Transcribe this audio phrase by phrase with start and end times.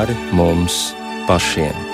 [0.00, 0.94] pāri mums
[1.28, 1.89] pašiem.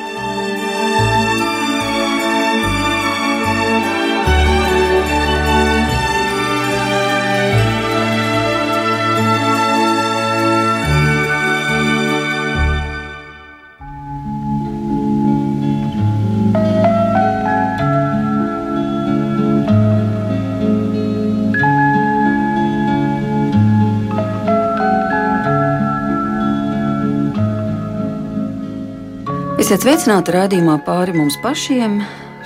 [29.67, 31.97] Esiet sveicināti raidījumā pāri mums pašiem.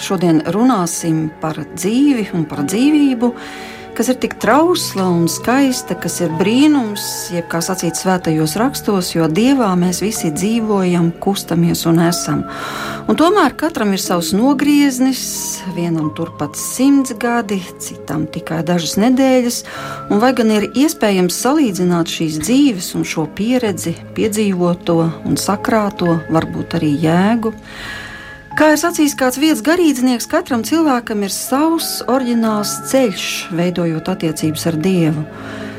[0.01, 3.29] Šodien runāsim par dzīvi un par dzīvību,
[4.00, 7.02] kas ir tik trausla un skaista, kas ir brīnums,
[7.34, 12.40] jeb kā sacīts svētajos rakstos, jo dievā mēs visi dzīvojam, kustamies un esam.
[13.12, 15.20] Un tomēr katram ir savs nogrieznis,
[15.76, 19.62] vienam turpat simts gadi, citam tikai dažas nedēļas,
[20.09, 26.80] un vai gan ir iespējams salīdzināt šīs dzīves un šo pieredzi, piedzīvoto un sakrāto, varbūt
[26.80, 27.52] arī jēgu.
[28.60, 34.76] Kā ir sacījis kāds vietas garīdznieks, katram cilvēkam ir savs oriģināls ceļš, veidojot attiecības ar
[34.84, 35.22] Dievu.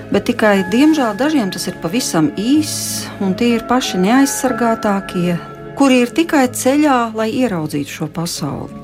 [0.09, 5.35] Bet tikai, diemžēl, dažiem tas ir pavisam īss, un tie ir paši neaizsargātākie,
[5.77, 8.81] kuri ir tikai ceļā, lai ieraudzītu šo pasauli.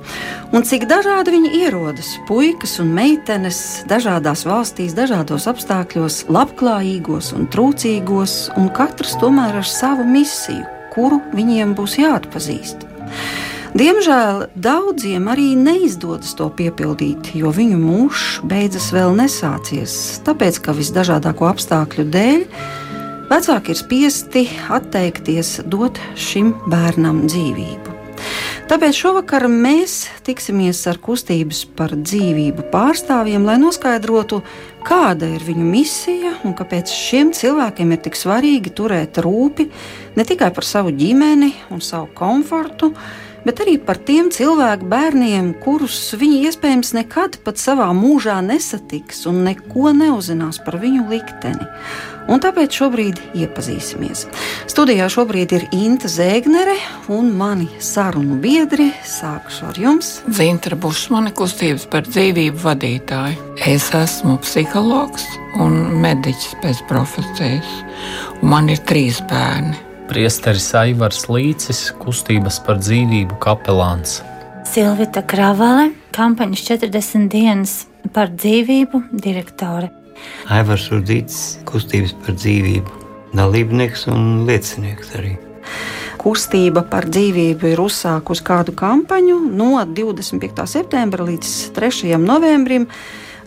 [0.54, 8.38] Un cik dažādi viņi ierodas, puikas un meitenes, dažādās valstīs, dažādos apstākļos, labklājīgos un trūcīgos,
[8.62, 12.86] un katrs tomēr ar savu misiju, kuru viņiem būs jāatpazīst.
[13.78, 19.92] Diemžēl daudziem arī neizdodas to piepildīt, jo viņu mūžs beidzas vēl nesācies,
[20.26, 22.48] tāpēc ka visdažādāko apstākļu dēļ
[23.30, 27.94] vecāki ir spiesti atteikties dot šim bērnam dzīvību.
[28.68, 34.42] Tāpēc šovakar mēs tiksimies ar kustības par dzīvību pārstāvjiem, lai noskaidrotu,
[34.88, 39.70] kāda ir viņu misija un kāpēc šiem cilvēkiem ir tik svarīgi turēt rūpi
[40.18, 43.27] ne tikai par savu ģimeni un savu komfortu, bet
[43.64, 49.94] arī par tiem cilvēku bērniem, kurus viņi iespējams nekad pat savā mūžā nesatiks un neko
[49.96, 51.70] neuzzinās par viņu likteni.
[52.28, 54.26] Un tāpēc šobrīd iepazīsimies.
[54.68, 56.76] Studijā šobrīd ir Inta Zēgnere
[57.16, 58.90] un mani sarunu biedri.
[59.08, 60.12] Sākšu ar jums.
[60.28, 63.40] Zintra Bušmane, kustības par dzīvību vadītāja.
[63.64, 65.24] Es esmu psihologs
[65.64, 67.76] un mediķis pēc profesijas.
[68.42, 69.87] Un man ir trīs bērni.
[70.08, 74.22] Priesteris Aivars Līcis, kustības par dzīvību kapelāns.
[74.64, 77.74] Silvita Kravale, kampaņas 40 dienas
[78.16, 79.90] par dzīvību direktore.
[80.48, 83.04] Aivars Rudīts, kustības par dzīvību,
[83.36, 85.36] dalībnieks un liecinieks arī.
[86.24, 90.70] Kustība par dzīvību ir uzsākusi kādu kampaņu no 25.
[90.72, 92.16] septembra līdz 3.
[92.24, 92.88] novembrim.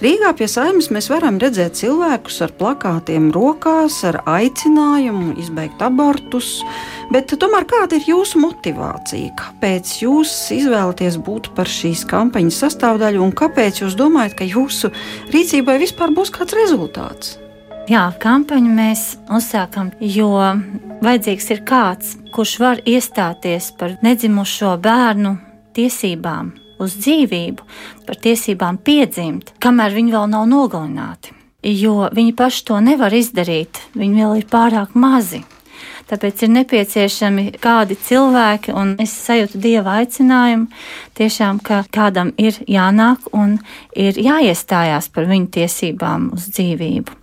[0.00, 6.62] Rīgā pie saimnes mēs varam redzēt cilvēkus ar plakātiem rokās, ar aicinājumu izbeigt abortus.
[7.12, 9.34] Bet tomēr kāda ir jūsu motivācija?
[9.36, 14.88] Kāpēc jūs izvēlaties būt par šīs kampaņas sastāvdaļu un kāpēc jūs domājat, ka jūsu
[15.34, 17.36] rīcībai vispār būs kāds rezultāts?
[17.90, 20.32] Jā, kampaņu mēs uzsākam, jo
[21.04, 25.36] vajadzīgs ir kāds, kurš var iestāties par nedzimušo bērnu
[25.76, 27.68] tiesībām, uz dzīvību,
[28.06, 31.36] par tiesībām piedzimt, kamēr viņi vēl nav nogalināti.
[31.62, 35.42] Jo viņi paši to nevar izdarīt, viņi vēl ir pārāk mazi.
[36.10, 40.66] Tāpēc ir nepieciešami kādi cilvēki, un es sajūtu dieva aicinājumu,
[41.20, 43.60] tiešām, ka kādam ir jānāk un
[43.94, 47.19] ir jāiestājās par viņu tiesībām uz dzīvību.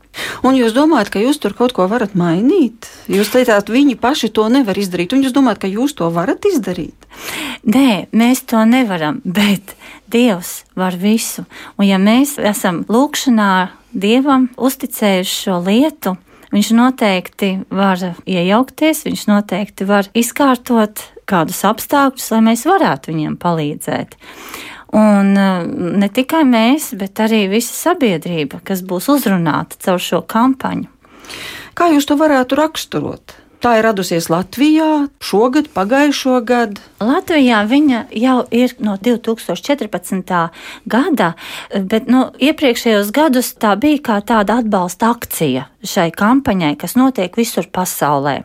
[0.48, 2.90] Un jūs domājat, ka jūs tur kaut ko varat mainīt?
[3.12, 7.08] Jūs teicāt, viņi paši to nevar izdarīt, un jūs domājat, ka jūs to varat izdarīt?
[7.68, 9.76] Nē, mēs to nevaram, bet
[10.12, 11.44] Dievs var visu.
[11.78, 13.52] Un ja mēs esam lūkšanā
[13.98, 16.18] Dievam uzticējuši šo lietu,
[16.48, 24.16] Viņš noteikti var iejaukties, viņš noteikti var izkārtot kādus apstākļus, lai mēs varētu viņiem palīdzēt.
[24.96, 30.88] Un eh, ne tikai mēs, bet arī visa sabiedrība, kas būs uzrunāta caur šo kampaņu.
[31.78, 33.36] Kā jūs to varētu raksturot?
[33.58, 36.82] Tā ir radusies Latvijā šogad, pagājušo gadu.
[37.02, 40.34] Latvijā viņa jau ir no 2014.
[40.86, 41.32] gada,
[41.74, 47.66] bet nu, iepriekšējos gadus tā bija kā tāda atbalsta akcija šai kampaņai, kas notiek visur
[47.74, 48.44] pasaulē.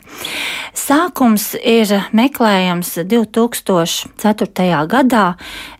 [0.72, 4.82] Sākums ir meklējams 2004.
[4.88, 5.26] gadā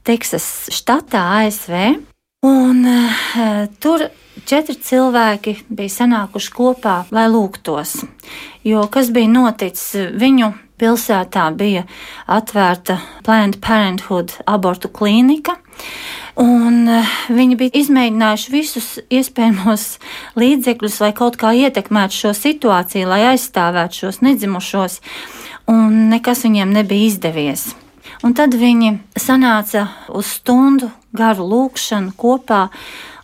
[0.05, 2.12] Teksas štatā ASV.
[2.43, 4.03] Un, uh, tur
[4.51, 8.01] četri cilvēki bija sanākuši kopā, lai lūgtos.
[8.67, 10.09] Jo kas bija noticis?
[10.19, 10.49] Viņu
[10.83, 11.85] pilsētā bija
[12.27, 15.55] atvērta Planned Parenthood abortu klīnika.
[16.43, 19.85] Un uh, viņi bija izmēģinājuši visus iespējamos
[20.43, 24.99] līdzekļus, lai kaut kā ietekmētu šo situāciju, lai aizstāvētu šos nedzimušos.
[25.71, 27.69] un nekas viņiem nebija izdevies.
[28.27, 32.69] Un tad viņi sanāca uz stundu garu lūkšanu kopā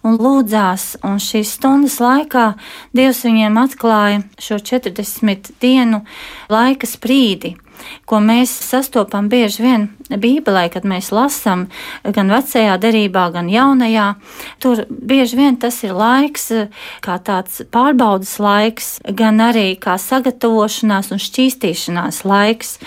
[0.06, 2.52] un lūdzās, un šīs stundas laikā
[2.96, 6.04] Dievs viņiem atklāja šo 40 dienu
[6.52, 7.56] laika sprīdi
[8.08, 11.66] ko mēs sastopam bieži vien Bībelē, kad mēs lasām
[12.02, 14.08] gan vecajā derībā, gan jaunajā.
[14.62, 16.50] Tur bieži vien tas ir laiks,
[17.04, 22.78] kā tāds pārbaudas laiks, gan arī kā sagatavošanās un šķīstīšanās laiks.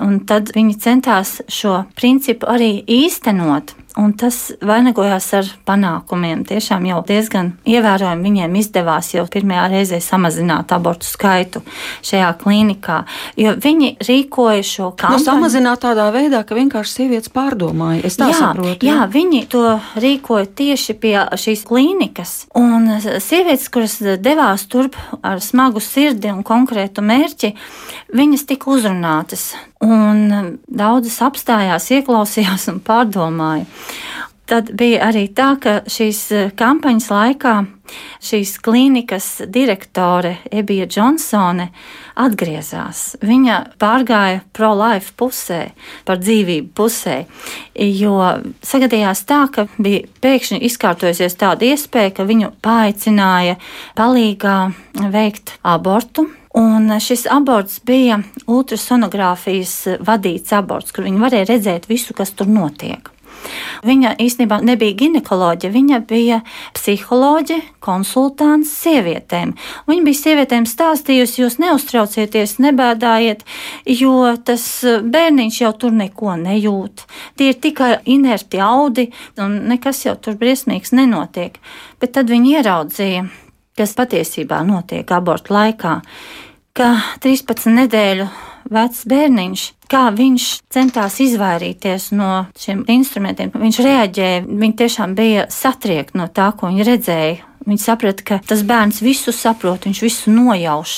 [0.00, 3.74] Un tad viņi centās šo principu arī īstenot.
[3.98, 6.44] Un tas vainagojās ar panākumiem.
[6.46, 11.62] Tiešām jau diezgan ievērojami viņiem izdevās jau pirmajā reizē samazināt abortu skaitu
[12.06, 13.00] šajā klīnikā,
[13.40, 15.18] jo viņi rīkoja šo kampaņu.
[15.18, 18.04] Nu, samazināt tādā veidā, ka vienkārši sievietes pārdomāja.
[18.06, 18.86] Es tā jā, saprotu.
[18.86, 19.00] Jā.
[19.00, 19.64] jā, viņi to
[20.04, 22.36] rīkoja tieši pie šīs klīnikas.
[22.60, 24.94] Un sievietes, kuras devās turp
[25.26, 27.56] ar smagu sirdi un konkrētu mērķi,
[28.14, 29.50] viņas tika uzrunātas.
[29.80, 33.64] Un daudzas apstājās, ieklausījās un pārdomāja.
[34.50, 37.54] Tad bija arī tā, ka šīs eh, kampaņas laikā
[38.22, 41.68] šīs klīnikas direktore Ebija Džonsone
[42.20, 43.16] atgriezās.
[43.22, 45.60] Viņa pārgāja pro-life pusē,
[46.06, 47.16] par dzīvību pusē,
[47.74, 48.16] jo
[48.66, 53.56] sagadījās tā, ka bija pēkšņi izkārtojusies tāda iespēja, ka viņu paaicināja
[53.98, 54.58] palīgā
[55.14, 56.26] veikt abortu.
[56.58, 58.18] Un šis aborts bija
[58.50, 63.12] ultrasonogrāfijas vadīts aborts, kur viņi varēja redzēt visu, kas tur notiek.
[63.86, 66.40] Viņa īstenībā nebija ginekoloģija, viņa bija
[66.76, 69.54] psiholoģe, konsultants sievietēm.
[69.88, 73.44] Viņa bija sievietēm stāstījusi, jūs neuztraucieties, nebēdājiet,
[74.00, 77.06] jo tas bērniņš jau tur neko nejūt.
[77.40, 79.08] Tie ir tikai inerti audi,
[79.40, 81.56] un nekas jau tur briesmīgs nenotiek.
[82.00, 83.24] Bet tad viņi ieraudzīja,
[83.80, 85.96] kas patiesībā notiek abortu laikā,
[86.76, 86.92] ka
[87.24, 88.28] 13 nedēļu
[88.70, 93.52] vecs bērniņš, kā viņš centās izvairīties no šiem instrumentiem.
[93.54, 97.38] Viņš reaģēja, viņi tiešām bija satriekti no tā, ko viņi redzēja.
[97.60, 100.94] Viņi saprata, ka tas bērns visu saprot, viņš visu nojauš.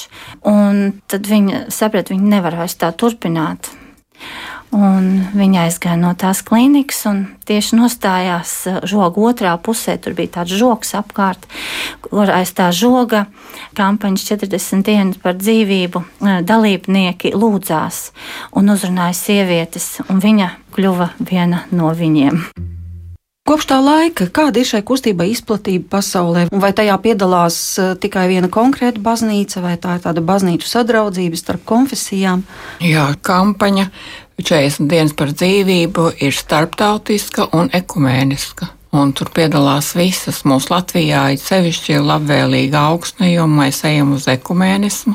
[0.47, 3.73] Un tad viņi saprata, viņi nevar vairs tā turpināt.
[4.73, 9.99] Un viņa aizgāja no tās klīnikas un tieši nostājās eh, žoga otrā pusē.
[10.01, 11.45] Tur bija tāds žoks apkārt,
[12.07, 13.27] kur aiz tā žoga
[13.77, 18.03] kampaņas 40 dienas par dzīvību eh, dalībnieki lūdzās
[18.57, 22.41] un uzrunāja sievietes, un viņa kļuva viena no viņiem.
[23.43, 28.47] Kopš tā laika, kāda ir šai kustībai izplatība pasaulē, vai tajā piedalās eh, tikai viena
[28.47, 32.45] konkrēta baznīca, vai tā ir tāda baznīcu sadraudzība starp konfesijām?
[32.87, 33.89] Jā, kampaņa
[34.41, 38.71] 40 dienas par dzīvību ir starptautiska un ekumēniska.
[38.93, 40.43] Un tur piedalās visas.
[40.45, 45.15] Mūsu Latvijā ir sevišķi labvēlīga augsne, jo mēs ejam uz ekumēnismu.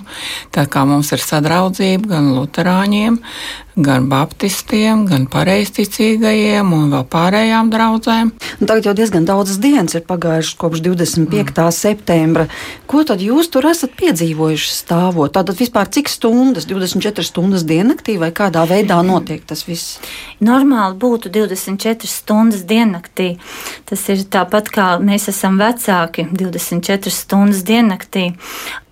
[0.54, 3.20] Tā kā mums ir sadraudzība gan luterāņiem,
[3.78, 8.32] gan baptistiem, gan pareizticīgajiem un vēl pārējām draudzēm.
[8.58, 11.28] Un tagad jau diezgan daudzas dienas ir pagājušas kopš 25.
[11.28, 11.72] Mm.
[11.76, 12.48] septembra.
[12.90, 15.34] Ko tad jūs tur esat piedzīvojuši stāvot?
[15.36, 20.00] Tātad vispār cik stundas, 24 stundas diennaktī vai kādā veidā notiek tas viss?
[20.42, 23.36] Normāli būtu 24 stundas diennaktī.
[23.86, 28.32] Tas ir tāpat kā mēs esam vecāki 24 stundas diennaktī.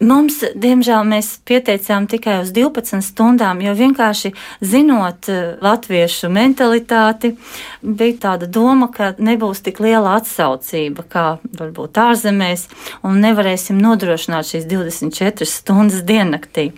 [0.03, 7.31] Mums, diemžēl, mēs pieteicām tikai uz 12 stundām, jo vienkārši zinot eh, latviešu mentalitāti,
[7.79, 12.67] bija tāda doma, ka nebūs tik liela atsaucība kā varbūt ārzemēs,
[13.07, 16.73] un nevarēsim nodrošināt šīs 24 stundas diennaktī.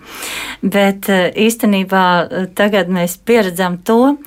[0.62, 4.18] Bet eh, īstenībā eh, tagad mēs pieredzam to,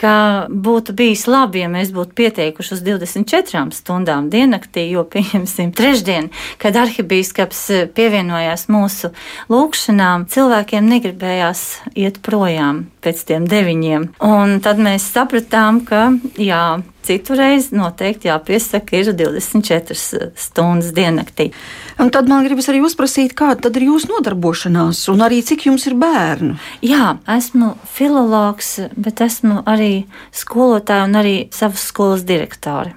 [0.00, 6.30] ka būtu bijis labi, ja mēs būtu pieteikuši uz 24 stundām diennaktī, jo, pieņemsim, trešdien,
[6.62, 7.62] kad arhibīskaps
[7.96, 9.12] pievienojās mūsu
[9.52, 11.64] lūkšanām, cilvēkiem negribējās
[11.96, 14.10] iet projām pēc tiem deviņiem.
[14.26, 16.10] Un tad mēs sapratām, ka
[16.40, 16.66] jā,
[17.06, 21.52] Citurreiz noteikti jāpiesaka ir 24 stundas diennaktī.
[21.96, 25.94] Un tad man gribas arī uzprasīt, kāda ir jūsu nodarbošanās un arī cik jums ir
[25.96, 26.58] bērnu?
[26.84, 32.92] Jā, esmu filologs, bet esmu arī skolotāja un arī savas skolas direktore.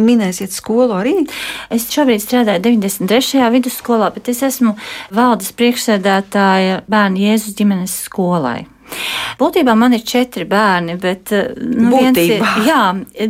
[0.00, 1.14] Minēsiet skolu arī?
[1.72, 3.40] Es šobrīd strādāju 93.
[3.56, 4.76] vidusskolā, bet es esmu
[5.12, 8.66] valdes priekšsēdētāja bērnu Jēzus ģimenes skolai.
[9.40, 12.52] Būtībā man ir četri bērni, bet eh, nu, būtībā.
[12.62, 12.82] Ir, jā,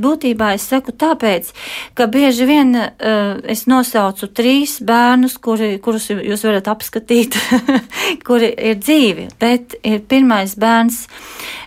[0.03, 1.53] būtībā es saku tāpēc,
[1.99, 7.39] ka bieži vien uh, es nosaucu trīs bērnus, kuri, kurus jūs varat apskatīt,
[8.27, 11.07] kuri ir dzīvi, bet ir pirmais bērns,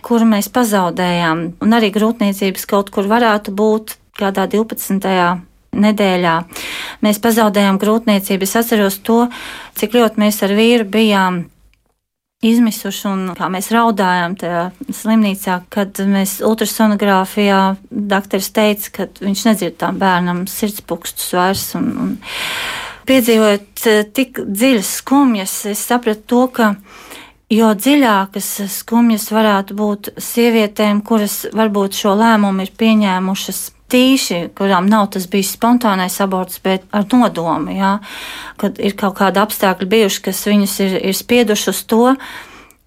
[0.06, 5.02] kuru mēs pazaudējām, un arī grūtniecības kaut kur varētu būt kādā 12
[5.76, 6.36] nedēļā.
[7.04, 8.46] Mēs pazaudējām grūtniecību.
[8.46, 9.26] Es atceros to,
[9.76, 11.44] cik ļoti mēs ar vīru bijām
[12.44, 19.78] izmisuši un kā mēs raudājām tajā slimnīcā, kad mēs ultrasonogrāfijā dakteris teica, ka viņš nedzird
[19.80, 21.70] tam bērnam sirdspūkstus vairs.
[21.78, 22.16] Un, un
[23.08, 26.68] piedzīvojot eh, tik dziļas skumjas, es sapratu to, ka
[27.52, 33.62] jo dziļākas skumjas varētu būt sievietēm, kuras varbūt šo lēmumu ir pieņēmušas
[33.92, 37.96] tīši, kurām nav tas bijis spontānais aborts, bet ar nodomu, jā,
[38.60, 42.04] kad ir kaut kādi apstākļi bijuši, kas viņus ir, ir spieduši uz to.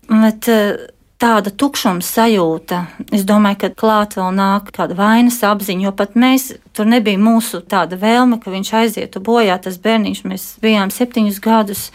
[0.10, 2.80] Bet, uh, tāda tukšuma sajūta.
[3.16, 7.60] Es domāju, ka klāt vēl nāk kāda vainas apziņa, jo pat mēs tur nebija mūsu
[7.68, 9.58] tāda vēlme, ka viņš aizietu bojā.
[9.60, 11.86] Tas bērniņš, mēs bijām septiņus gadus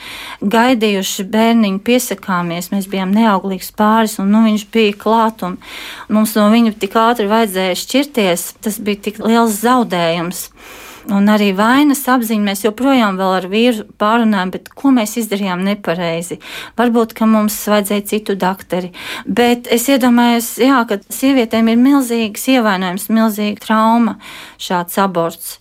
[0.44, 5.56] gaidījuši bērniņu, piesakāmies, mēs bijām neauglīgs pāris, un nu, viņš bija klāt, un
[6.12, 8.50] mums no viņa tik ātri vajadzēja šķirties.
[8.64, 10.50] Tas bija tik liels zaudējums
[11.12, 12.44] un arī vainas apziņa.
[12.48, 16.40] Mēs joprojām ar vīru pārunājam, bet ko mēs izdarījām nepareizi.
[16.78, 18.92] Varbūt, ka mums vajadzēja citu doktori.
[19.26, 24.18] Bet es iedomājos, jā, ka sievietēm ir milzīgs ievainojums, milzīga trauma
[24.62, 25.58] šāds aborts.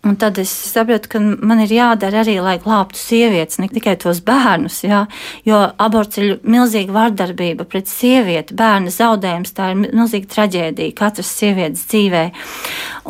[0.00, 4.22] Un tad es saprotu, ka man ir jādara arī, lai glābtu sievietes, ne tikai tos
[4.24, 4.78] bērnus.
[4.86, 5.02] Jā,
[5.44, 9.52] jo aborts ir milzīga vardarbība pret sievieti, bērna zaudējums.
[9.52, 12.22] Tā ir milzīga traģēdija katras sievietes dzīvē.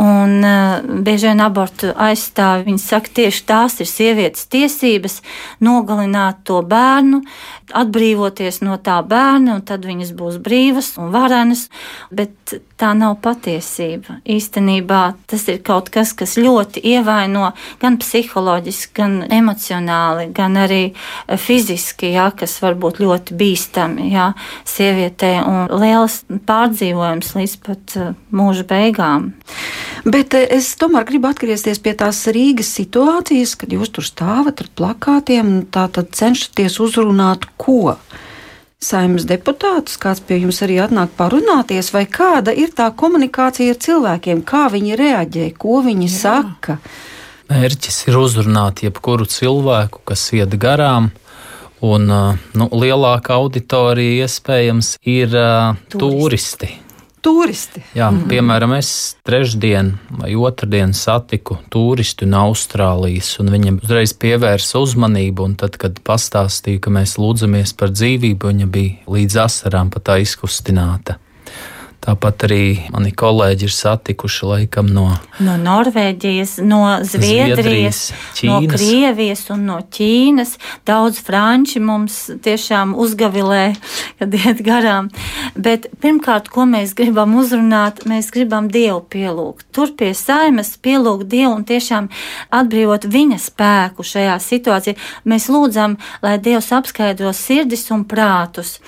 [0.02, 5.20] Un uh, bieži vien abortu aizstāvi, viņi saka, tieši tās ir sievietes tiesības
[5.62, 7.22] nogalināt to bērnu,
[7.70, 11.68] atbrīvoties no tā bērna, un tad viņas būs brīvas un varenas.
[12.10, 14.18] Bet tā nav patiesība.
[14.28, 17.50] Īstenībā tas ir kaut kas, kas ļoti ievaino
[17.82, 24.30] gan psiholoģiski, gan emocionāli, gan arī eh, fiziski, jā, kas var būt ļoti bīstami jā,
[24.68, 29.30] sievietē un liels pārdzīvojums līdz pat eh, mūža beigām.
[30.08, 34.72] Bet eh, es tomēr gribu atgriezties pie tās Rīgas situācijas, kad jūs tur stāvat ar
[34.78, 37.96] plakātiem un tā tad cenšaties uzrunāt ko
[38.80, 44.42] saimnes deputātus, kāds pie jums arī atnāk parunāties, vai kāda ir tā komunikācija ar cilvēkiem,
[44.48, 46.16] kā viņi reaģē, ko viņi Jā.
[46.16, 46.78] saka.
[47.50, 51.10] Mērķis ir uzrunāt jebkuru cilvēku, kas iet garām.
[51.80, 56.68] Un nu, lielāka auditorija iespējams ir uh, turisti.
[56.68, 56.89] turisti
[57.22, 57.82] turisti.
[57.94, 58.28] Jā, mm -hmm.
[58.28, 65.54] Piemēram, es trešdien vai otrdien satiku turistu no Austrālijas, un viņam uzreiz pievērsa uzmanību.
[65.56, 71.16] Tad, kad pastāstīja, ka mēs lūdzamies par dzīvību, viņa bija līdz asarām pat aizkustināta.
[72.00, 72.64] Tāpat arī
[72.94, 75.02] mani kolēģi ir satikuši laikam no,
[75.44, 77.98] no Norvēģijas, no Zviedrijas,
[78.38, 80.54] Zviedrijas no Krievijas un no Ķīnas.
[80.88, 83.74] Daudz franči mums tiešām uzgavilē,
[84.16, 85.10] kad iet garām.
[85.52, 89.68] Bet pirmkārt, ko mēs gribam uzrunāt, mēs gribam Dievu pielūgt.
[89.76, 92.08] Tur pie saimas pielūgt Dievu un tiešām
[92.62, 94.96] atbrīvot viņa spēku šajā situācijā.
[95.28, 98.78] Mēs lūdzam, lai Dievs apskaidro sirdis un prātus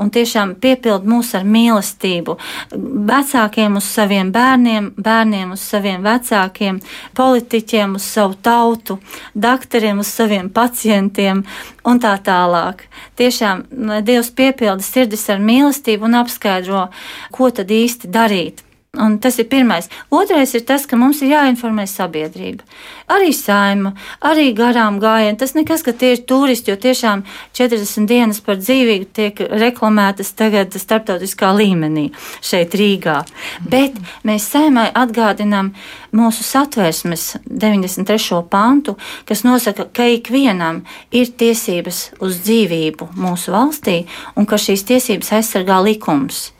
[0.00, 6.80] un tiešām piepild mūs ar mīlestību vecākiem uz saviem bērniem, bērniem uz saviem vecākiem,
[7.18, 8.98] politiķiem uz savu tautu,
[9.34, 11.44] doktoriem uz saviem pacientiem
[11.84, 12.86] un tā tālāk.
[13.20, 13.64] Tiešām
[14.06, 16.88] Dievs piepilda sirdis ar mīlestību un apskaidro,
[17.32, 18.62] ko tad īsti darīt.
[19.00, 19.88] Un tas ir pirmais.
[20.10, 22.66] Otrais ir tas, ka mums ir jāinformē sabiedrība.
[23.08, 25.38] Arī saima, arī garām gājieni.
[25.40, 27.22] Tas nekas, ka tie ir turisti, jo tiešām
[27.56, 32.10] 40 dienas par dzīvību tiek reklamētas tagad starptautiskā līmenī
[32.44, 33.16] šeit Rīgā.
[33.64, 33.96] Bet
[34.28, 35.72] mēs saimai atgādinām
[36.12, 38.44] mūsu satversmes 93.
[38.52, 44.02] pantu, kas nosaka, ka ikvienam ir tiesības uz dzīvību mūsu valstī
[44.36, 46.50] un ka šīs tiesības aizsargā likums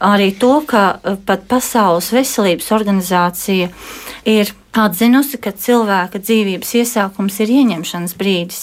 [0.00, 3.70] arī to, ka e, pat Pasaules veselības organizācija
[4.28, 8.62] ir atzinusi, ka cilvēka dzīvības iesākums ir ieņemšanas brīdis.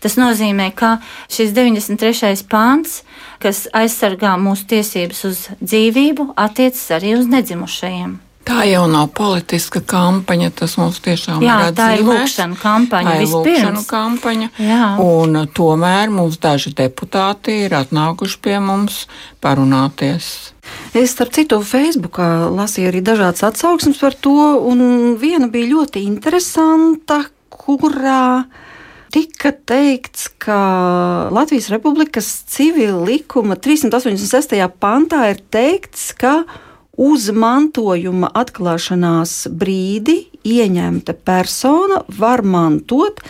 [0.00, 0.96] Tas nozīmē, ka
[1.28, 2.46] šis 93.
[2.48, 3.02] pāns,
[3.42, 8.29] kas aizsargā mūsu tiesības uz dzīvību, attiecas arī uz nedzimušajiem.
[8.40, 11.76] Tā jau nav politiska kampaņa, tas mums tiešām Jā, ir atzīmēts.
[11.76, 13.10] Tā ir lūkšana kampaņa.
[13.10, 14.48] Tā ir lūkšana kampaņa.
[14.64, 14.86] Jā.
[15.04, 19.02] Un tomēr mums daži deputāti ir atnākuši pie mums
[19.44, 20.30] parunāties.
[20.96, 24.38] Es, starp citu, Facebookā lasīju arī dažādas atsauksmes par to,
[24.70, 27.20] un viena bija ļoti interesanta,
[27.52, 28.46] kurā
[29.12, 30.58] tika teikts, ka
[31.34, 34.56] Latvijas Republikas civila likuma 386.
[34.80, 36.40] pantā ir teikts, ka
[37.00, 43.22] uz mantojuma atklāšanās brīdi ieņemta persona var mantot,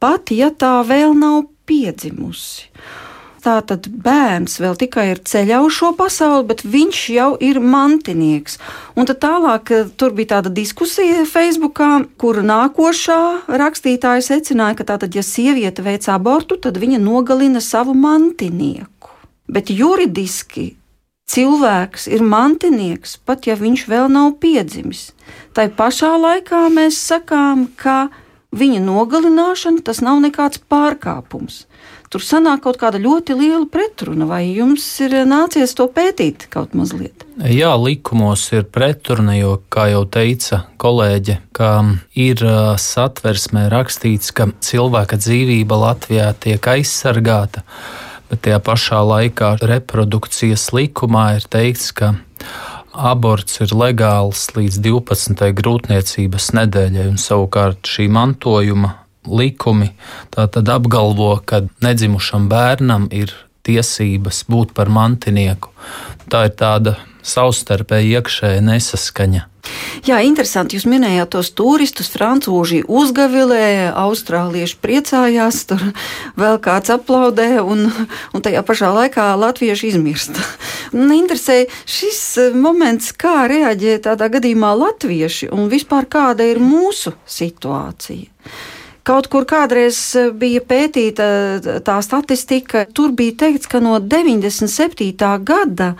[0.00, 2.68] pat ja tā vēl nav piedzimusi.
[3.44, 8.56] tātad bērns vēl tikai ir ceļā uz šo pasauli, bet viņš jau ir mantinieks.
[8.96, 15.12] Un tad tālāk eh, tur bija tāda diskusija Facebookā, kur nākošā rakstītāja secināja, ka tātad,
[15.12, 19.12] ja sieviete veic abortu, tad viņa nogalina savu mantinieku.
[19.44, 20.70] Bet juridiski
[21.30, 25.12] cilvēks ir mantinieks, pat ja viņš vēl nav piedzimis.
[25.56, 28.08] Tai pašā laikā mēs sakām, ka
[28.54, 31.64] viņa nogalināšana tas nav nekāds pārkāpums
[32.14, 34.28] tur sanāk kaut kāda ļoti liela pretruna.
[34.30, 37.24] Vai jums ir nācies to pētīt kaut mazliet?
[37.50, 41.72] Jā, likumos ir pretruna, jo, kā jau teica kolēģe, ka
[42.14, 42.44] ir
[42.78, 47.64] satversmē rakstīts, ka cilvēka dzīvība Latvijā tiek aizsargāta,
[48.34, 52.16] bet tajā pašā laikā reprodukcijas likumā ir teikts, ka
[52.90, 55.52] aborts ir legāls līdz 12.
[55.54, 58.96] grūtniecības nedēļai, un savukārt šī mantojuma
[59.30, 59.92] likumi
[60.34, 63.30] tātad apgalvo, ka nedzimušam bērnam ir
[63.64, 65.70] tiesības būt par mantinieku.
[66.26, 69.48] Tā ir tāda savstarpēji iekšēja nesaskaņa.
[70.04, 70.76] Jā, interesanti.
[70.76, 75.80] Jūs minējāt tos turistus, francūži uzgavilēja, austrālieši priecājās, tur
[76.40, 77.86] vēl kāds aplaudē, un,
[78.34, 80.40] un tajā pašā laikā latvieši izmirst.
[80.92, 88.28] Man interesē šis moments, kā reaģē tādā gadījumā latvieši un vispār kāda ir mūsu situācija.
[89.04, 91.24] Kaut kur kādreiz e, bija pētīta
[91.84, 95.10] tā statistika, tur bija teikts, ka no 97.
[95.44, 95.90] gada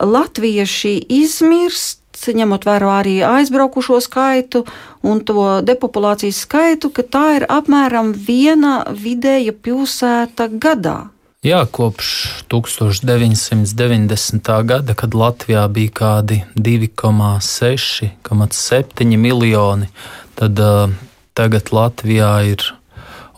[0.00, 4.64] latvieši izmirst, ņemot vērā arī aizbraukušo skaitu
[5.06, 11.12] un to depopulācijas skaitu, ka tā ir apmēram viena vidēja pilsēta gadā.
[11.46, 12.06] Jā, kopš
[12.50, 14.48] 1990.
[14.66, 19.86] gada, kad Latvijā bija kādi 2,6, 7 miljoni,
[20.34, 20.90] tad uh,
[21.36, 22.62] Tagad Latvijā ir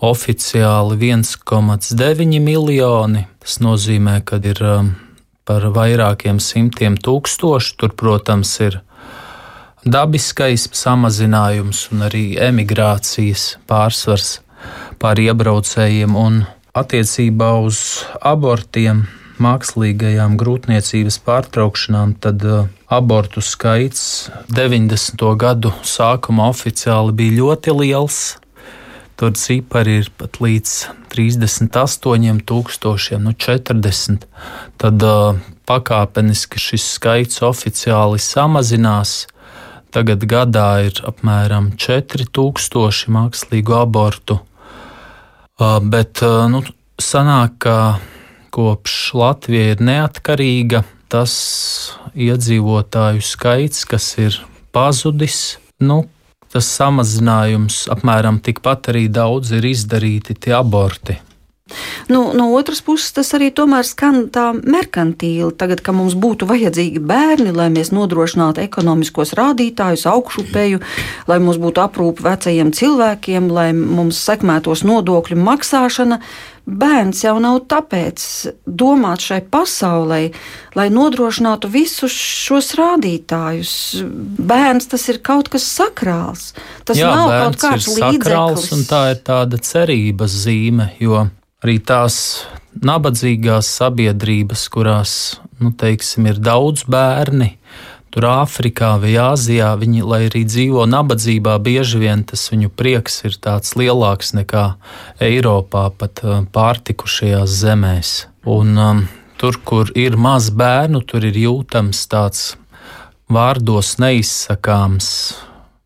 [0.07, 3.25] oficiāli 1,9 miljoni.
[3.43, 4.93] Tas nozīmē, ka ir um,
[5.49, 7.79] par vairākiem simtiem tūkstošu.
[7.81, 8.81] Tur, protams, ir
[9.89, 14.39] dabiskais samazinājums un arī emigrācijas pārsvars
[15.01, 16.43] pār iebraucējiem un
[16.79, 17.81] attiecībā uz
[18.21, 19.07] abortiem
[19.43, 24.03] mākslīgajām grūtniecības pārtraukšanām, tad uh, abortu skaits
[24.51, 25.23] 90.
[25.39, 28.21] gadu sākumā oficiāli bija ļoti liels.
[29.19, 30.73] Tur cipari ir pat līdz
[31.11, 34.27] 38,000, nu 40.
[34.79, 35.35] Tad uh,
[35.67, 39.27] pakāpeniski šis skaits oficiāli samazinās.
[39.91, 44.39] Tagad gadā ir apmēram 4000 mākslīgu abortu.
[45.59, 46.63] Uh, bet uh, nu,
[47.03, 47.99] sanāk, ka
[48.55, 51.35] kopš Latvija ir neatkarīga, tas
[52.15, 54.39] iedzīvotāju skaits, kas ir
[54.71, 56.05] pazudis, nu,
[56.53, 61.19] tas samazinājums apmēram tikpat arī daudz ir izdarīti tie aborti.
[62.09, 65.51] Nu, no otras puses, tas arī tomēr skan tā merkantīli.
[65.61, 70.83] Tagad, kad mums būtu vajadzīgi bērni, lai mēs nodrošinātu ekonomiskos rādītājus, augšupeju,
[71.29, 76.23] lai mums būtu aprūpe vecajiem cilvēkiem, lai mums sekmētos nodokļu maksāšana,
[76.69, 78.25] bērns jau nav tāpēc
[78.67, 80.21] domāt šai pasaulē,
[80.77, 83.73] lai nodrošinātu visus šos rādītājus.
[84.39, 86.53] Bērns tas ir kaut kas sakrāls.
[86.89, 88.87] Tas Jā, nav kaut kāds līdzeklis.
[88.89, 91.27] Tā ir tāda cerības zīme, jo
[91.65, 92.47] arī tās
[92.79, 95.13] nabadzīgās sabiedrības, kurās
[95.59, 97.57] nu, teiksim, ir daudz bērni,
[98.15, 103.37] tur Āfrikā vai Āzijā, viņi, lai arī dzīvo nabadzībā, bieži vien tas viņu prieks ir
[103.43, 104.65] tāds lielāks nekā
[105.25, 108.13] Eiropā, pat uh, pārtikušajās zemēs.
[108.49, 109.05] Un, um,
[109.41, 112.53] tur, kur ir maz bērnu, tur ir jūtams tāds
[113.29, 115.11] vārdos neizsakāms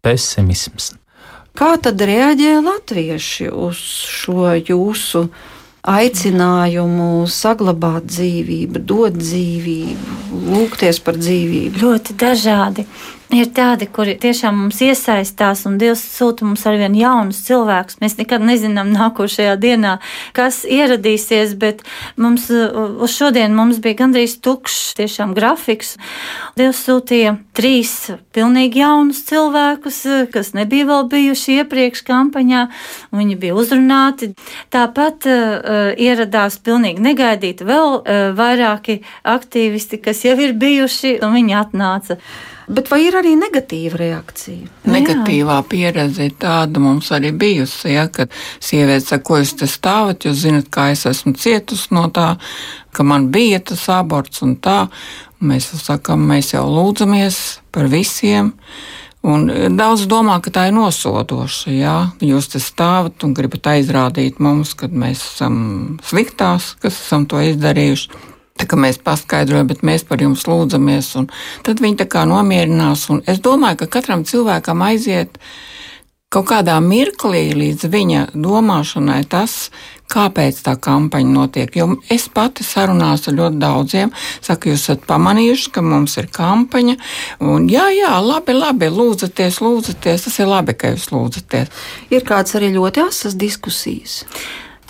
[0.04, 0.92] pesimisms.
[1.58, 5.26] Kā tad reaģē latvieši uz šo jūsu
[5.82, 10.18] aicinājumu saglabāt dzīvību, dot dzīvību,
[10.52, 11.82] lūgties par dzīvību?
[11.82, 12.86] Ļoti dažādi
[13.36, 17.98] ir tādi, kuri tiešām mums iesaistās, un Dievs sūta mums arvien jaunus cilvēkus.
[18.02, 19.96] Mēs nekad nezinām nākošajā dienā,
[20.36, 21.82] kas ieradīsies, bet
[22.20, 25.96] mums uz šodien mums bija gandrīz tukšs tiešām grafiks.
[26.60, 27.94] Dievs sūtīja trīs
[28.36, 30.02] pilnīgi jaunus cilvēkus,
[30.34, 32.66] kas nebija vēl bijuši iepriekš kampaņā,
[33.12, 34.32] un viņi bija uzrunāti.
[34.72, 41.60] Tāpat uh, ieradās pilnīgi negaidīti vēl uh, vairāki aktīvisti, kas jau ir bijuši, un viņi
[41.64, 42.20] atnāca.
[42.68, 44.68] Bet vai ir arī negatīva reakcija?
[44.84, 48.30] Nu Negatīvā pieredze ir tāda mums arī bijusi, ja, kad
[48.62, 52.36] sieviete saka, ko jūs te stāvat, jūs zinat, kā es esmu cietusi no tā,
[52.94, 54.86] ka man bija tas aborts un tā.
[55.42, 57.38] Mēs sakam, mēs jau lūdzamies
[57.74, 58.52] par visiem.
[59.22, 59.46] Un
[59.78, 61.70] daudz domā, ka tā ir nosodoša.
[61.74, 61.96] Jā?
[62.22, 65.56] Jūs te stāvat un gribat aizrādīt mums, ka mēs esam
[66.02, 68.31] sliktās, kas esam to izdarījuši.
[68.60, 71.28] Tā kā mēs paskaidrojam, bet mēs par jums lūdzamies, un
[71.66, 73.08] tad viņi tā kā nomierinās.
[73.12, 75.40] Un es domāju, ka katram cilvēkam aiziet
[76.32, 79.72] kaut kādā mirklī līdz viņa domāšanai tas,
[80.12, 81.76] kāpēc tā kampaņa notiek.
[81.76, 84.12] Jo es pati sarunās ar ļoti daudziem,
[84.44, 86.96] saku, jūs esat pamanījuši, ka mums ir kampaņa,
[87.48, 91.84] un jā, jā, labi, labi, lūdzaties, lūdzaties, tas ir labi, ka jūs lūdzaties.
[92.12, 94.22] Ir kāds arī ļoti asas diskusijas.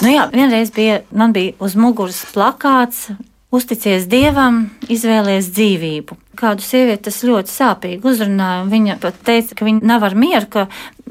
[0.02, 3.12] Nu jā, vienreiz bija, man bija uz muguras plakāts
[3.52, 6.14] Uzticies dievam, izvēlies dzīvību.
[6.40, 10.46] Kādu sievieti tas ļoti sāpīgi uzrunāja, un viņa pat teica, ka viņa nav ar mieru,
[10.48, 10.62] ka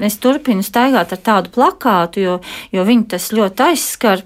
[0.02, 2.32] es turpinu staigāt ar tādu plakātu, jo,
[2.74, 4.24] jo viņu tas ļoti aizskar.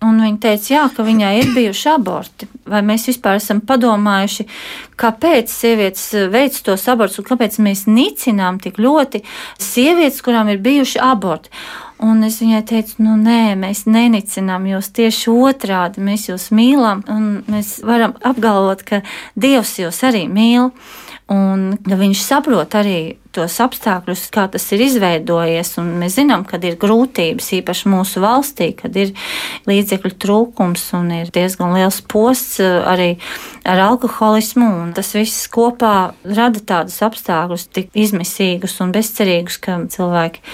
[0.00, 2.48] Un viņa teica, jā, ka viņai ir bijuši aborti.
[2.72, 4.46] Vai mēs vispār esam padomājuši,
[4.96, 9.20] kāpēc sievietes veic tos abortus un kāpēc mēs nicinām tik ļoti
[9.60, 11.52] sievietes, kurām ir bijuši aborti?
[11.98, 16.02] Un es viņai teicu, nu nē, mēs nenicinām jūs tieši otrādi.
[16.04, 19.02] Mēs jūs mīlam, un mēs varam apgalvot, ka
[19.34, 20.70] Dievs jūs arī mīl.
[21.28, 25.74] Un ja viņš saprot arī tos apstākļus, kā tas ir izveidojies.
[25.84, 29.12] Mēs zinām, ka ir grūtības, īpaši mūsu valstī, kad ir
[29.68, 33.10] līdzekļu trūkums un ir diezgan liels posts eh, arī
[33.68, 34.70] ar alkoholismu.
[34.96, 40.46] Tas viss kopā rada tādus apstākļus, tik izmisīgus un bezcerīgus, ka cilvēki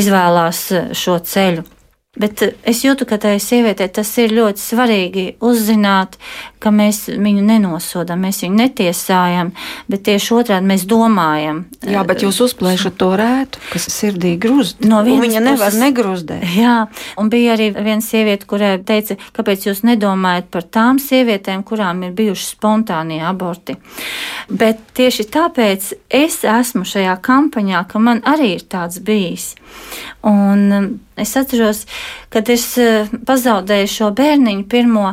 [0.00, 1.64] izvēlās eh, šo ceļu.
[2.12, 6.18] Bet eh, es jūtu, ka tai sievietei tas ir ļoti svarīgi uzzināt,
[6.60, 9.54] ka mēs viņu nenosodām, mēs viņu netiesājam,
[9.88, 11.62] bet tieši otrādi mēs domājam.
[11.88, 14.84] Jā, bet jūs uzplēšat to rētu, kas sirdī grūst.
[14.84, 16.44] No viņa puses, nevar negruzdēt.
[16.52, 16.74] Jā,
[17.16, 22.12] un bija arī viena sieviete, kurai teica, kāpēc jūs nedomājat par tām sievietēm, kurām ir
[22.18, 23.78] bijuši spontānie aborti.
[24.52, 29.54] Bet tieši tāpēc es esmu šajā kampaņā, ka man arī ir tāds bijis.
[30.28, 31.84] Un Es atceros,
[32.32, 35.12] kad es eh, pazaudēju šo bērniņu pirmo,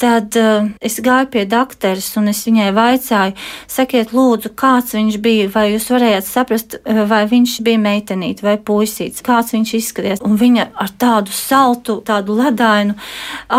[0.00, 3.34] tad uh, es gāju pie doktoras un es viņai vaicāju,
[3.70, 8.56] sakiet, lūdzu, kāds viņš bija, vai jūs varējāt saprast, eh, vai viņš bija meitenīte vai
[8.56, 10.24] puisīts, kāds viņš izskatījās.
[10.26, 12.96] Un viņa ar tādu saltu, tādu ledainu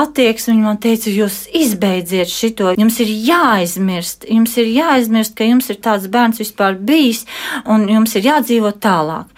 [0.01, 5.81] attieksmi man teica, jūs izbeidziet šito, jums ir jāaizmirst, jums ir jāaizmirst, ka jums ir
[5.83, 7.27] tāds bērns vispār bijis
[7.69, 9.29] un jums ir jādzīvot tālāk.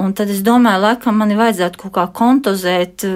[0.00, 3.10] Un tad es domāju, laikam man vajadzētu kaut kā kontozēt, eh,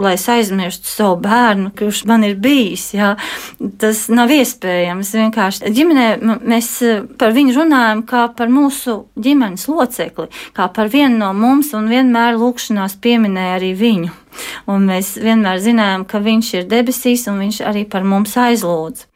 [0.00, 2.90] lai es aizmirstu savu bērnu, kurš man ir bijis.
[2.96, 3.16] Jā.
[3.78, 5.12] Tas nav iespējams.
[5.20, 6.06] Vienkārši ģimenē
[6.40, 11.74] mēs eh, par viņu runājam kā par mūsu ģimenes locekli, kā par vienu no mums,
[11.74, 14.19] un vienmēr lūkšanās pieminēja arī viņu.
[14.70, 19.06] Un mēs vienmēr zinājām, ka Viņš ir debesīs un Viņš arī par mums aizlūdz.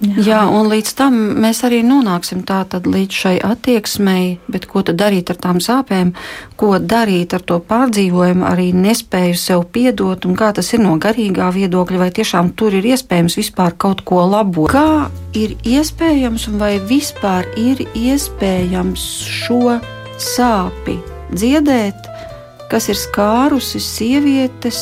[0.00, 4.98] Jā, Jā un līdz tam mēs arī nonāksim tātad līdz šai attieksmei, bet ko tad
[5.00, 6.14] darīt ar tām sāpēm,
[6.60, 11.50] ko darīt ar to pārdzīvojumu, arī nespēju sev piedot, un kā tas ir no garīgā
[11.54, 14.70] viedokļa, vai tiešām tur ir iespējams vispār kaut ko labot.
[14.72, 19.06] Kā ir iespējams un vai vispār ir iespējams
[19.42, 19.78] šo
[20.20, 20.98] sāpi
[21.34, 22.13] dziedēt?
[22.70, 24.80] Kas ir skārusi sievietes,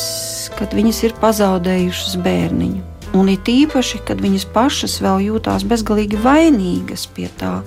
[0.59, 2.88] kad viņas ir pazaudējušas bērniņu.
[3.12, 7.59] Un it īpaši, kad viņas pašas vēl jūtās bezgalīgi vainīgas pie tā.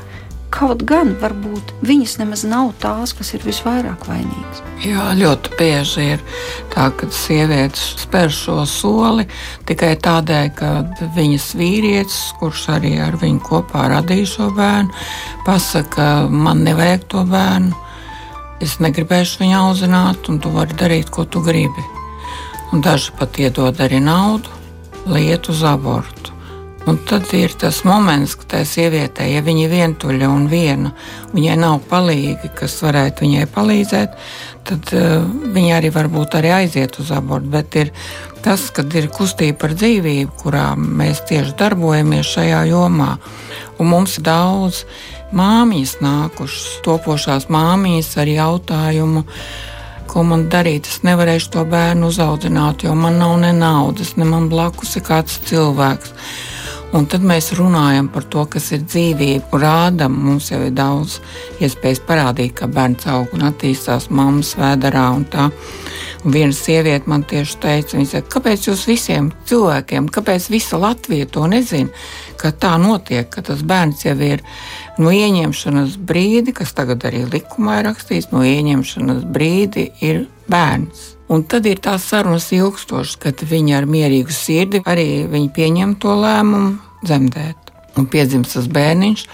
[0.56, 4.62] Kaut gan varbūt viņas nemaz nav tās, kas ir visvairāk vainīgas.
[4.86, 6.24] Jā, ļoti bieži ir
[6.72, 9.28] tā, ka sievietes spēr šo soli
[9.68, 10.72] tikai tādēļ, ka
[11.18, 14.96] viņas vīrietis, kurš arī ar viņu kopā radīja šo bērnu,
[15.46, 17.85] pasaka, man nevajag to bērnu
[18.64, 21.84] Es negribēšu viņu audzināt, un tu vari darīt, ko tu gribi.
[22.72, 24.52] Un daži pat iedod arī naudu,
[25.12, 26.32] lai iet uz abortu.
[26.86, 30.92] Un tad ir tas moments, kad tai sievietei, ja viņa ir vientuļa un viena,
[31.34, 34.20] viņai nav palīgi, kas varētu viņai palīdzēt,
[34.70, 37.50] tad uh, viņa arī varbūt arī aiziet uz abortu.
[37.56, 37.90] Bet ir
[38.46, 43.16] tas, kad ir kustība par dzīvību, kurā mēs tieši darbojamies šajā jomā,
[43.82, 44.86] un mums ir daudz
[45.34, 49.24] māmiņas nākušas, topošās māmiņas ar jautājumu,
[50.12, 50.90] ko man darīt.
[50.90, 55.40] Es nevarēšu to bērnu uzaudzināt, jo man nav ne naudas, ne man blakus ir kāds
[55.50, 56.14] cilvēks.
[56.96, 59.60] Un tad mēs runājam par to, kas ir dzīvība.
[59.60, 61.18] Rādām, mums jau ir daudz
[61.60, 64.94] iespējas parādīt, kā bērns aug un attīstās mammas vēdā
[66.26, 71.90] viena sieviete man tieši teica, saka, kāpēc jūs visiem cilvēkiem, kāpēc visa Latvija to nezina,
[72.42, 74.44] ka tā notiek, ka tas bērns jau ir
[75.02, 81.12] no ieņemšanas brīdi, kas tagad arī likumā ir rakstīts, no ieņemšanas brīdi ir bērns.
[81.34, 86.76] Un tad ir tās sarunas ilgstošas, kad viņi ar mierīgu sirdi arī pieņem to lēmumu
[87.06, 87.65] dzemdēt.
[88.00, 89.26] Un piedzimst tas bērniņš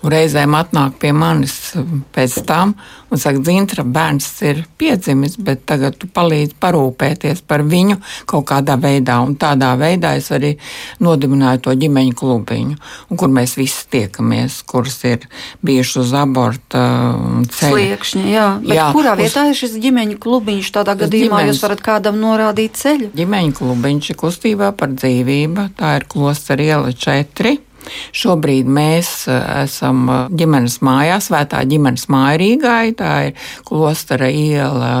[0.00, 1.56] un reizēm atnāk pie manis
[2.14, 2.74] pēc tam
[3.10, 7.98] un saka, Zintra, bērns ir piedzimis, bet tagad tu palīdzi parūpēties par viņu
[8.30, 9.18] kaut kādā veidā.
[9.24, 10.52] Un tādā veidā es arī
[11.02, 12.76] nodibināju to ģimeņu klubiņu,
[13.18, 15.26] kur mēs visi tiekamies, kuras ir
[15.66, 16.84] bijuši uz aborta
[17.50, 17.72] ceļa.
[17.72, 18.46] Sliekšņa, jā.
[18.64, 19.52] Bet jā, kurā vietā uz...
[19.52, 20.70] ir šis ģimeņu klubiņš?
[20.78, 23.10] Tādā gadījumā ģimeņas, jūs varat kādam norādīt ceļu?
[23.18, 25.72] Ģimeņu klubiņš ir kustībā par dzīvību.
[25.80, 27.58] Tā ir klostera iela 4.
[28.16, 32.76] Šobrīd mēs eh, esam eh, ģimenes mājā, Svētā ģimenes māja Rīgā.
[32.98, 34.92] Tā ir klostera iela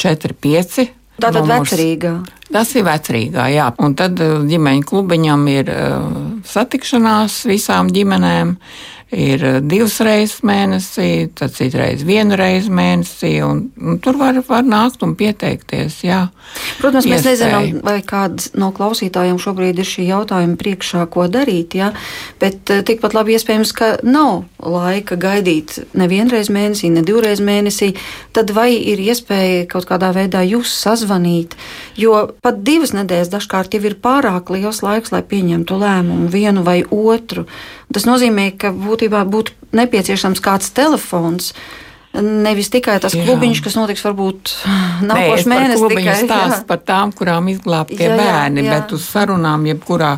[0.00, 0.88] 4-5.
[1.18, 2.12] Tātad vecrīgā.
[2.48, 3.70] Tas ir vecrīgā, jā.
[3.84, 5.72] Un tad eh, ģimeņa klubiņam ir
[6.48, 8.56] satikšanās visām ģimenēm
[9.10, 14.66] ir eh, divas reizes mēnesī, tad citreiz vienu reizi mēnesī, un, un tur var, var
[14.68, 16.02] nākt un pieteikties.
[16.04, 16.26] Jā.
[16.80, 17.32] Protams, mēs Iespēja.
[17.32, 21.92] nezinām, vai kāds no klausītājiem šobrīd ir šī jautājuma priekšā, ko darīt, jā,
[22.42, 27.94] bet eh, tikpat labi iespējams, ka nav laika gaidīt nevienreiz mēnesī, ne divreiz mēnesī,
[28.36, 31.56] tad vai ir iespēja kaut kādā veidā jūs sazvanīt,
[31.96, 36.82] jo pat divas nedēļas dažkārt jau ir pārāk liels laiks, lai pieņemtu lēmumu vienu vai
[36.84, 37.46] otru.
[37.94, 38.68] Tas nozīmē, ka
[38.98, 41.52] būtībā būtu nepieciešams kāds telefons.
[42.18, 43.20] Nevis tikai tas jā.
[43.22, 44.50] klubiņš, kas notiks varbūt
[45.06, 45.82] nākošais mēnesis.
[45.92, 48.78] Tikai stāsts par tām, kurām izglābtie jā, bērni, jā, jā.
[48.80, 50.14] bet uz sarunām jebkurā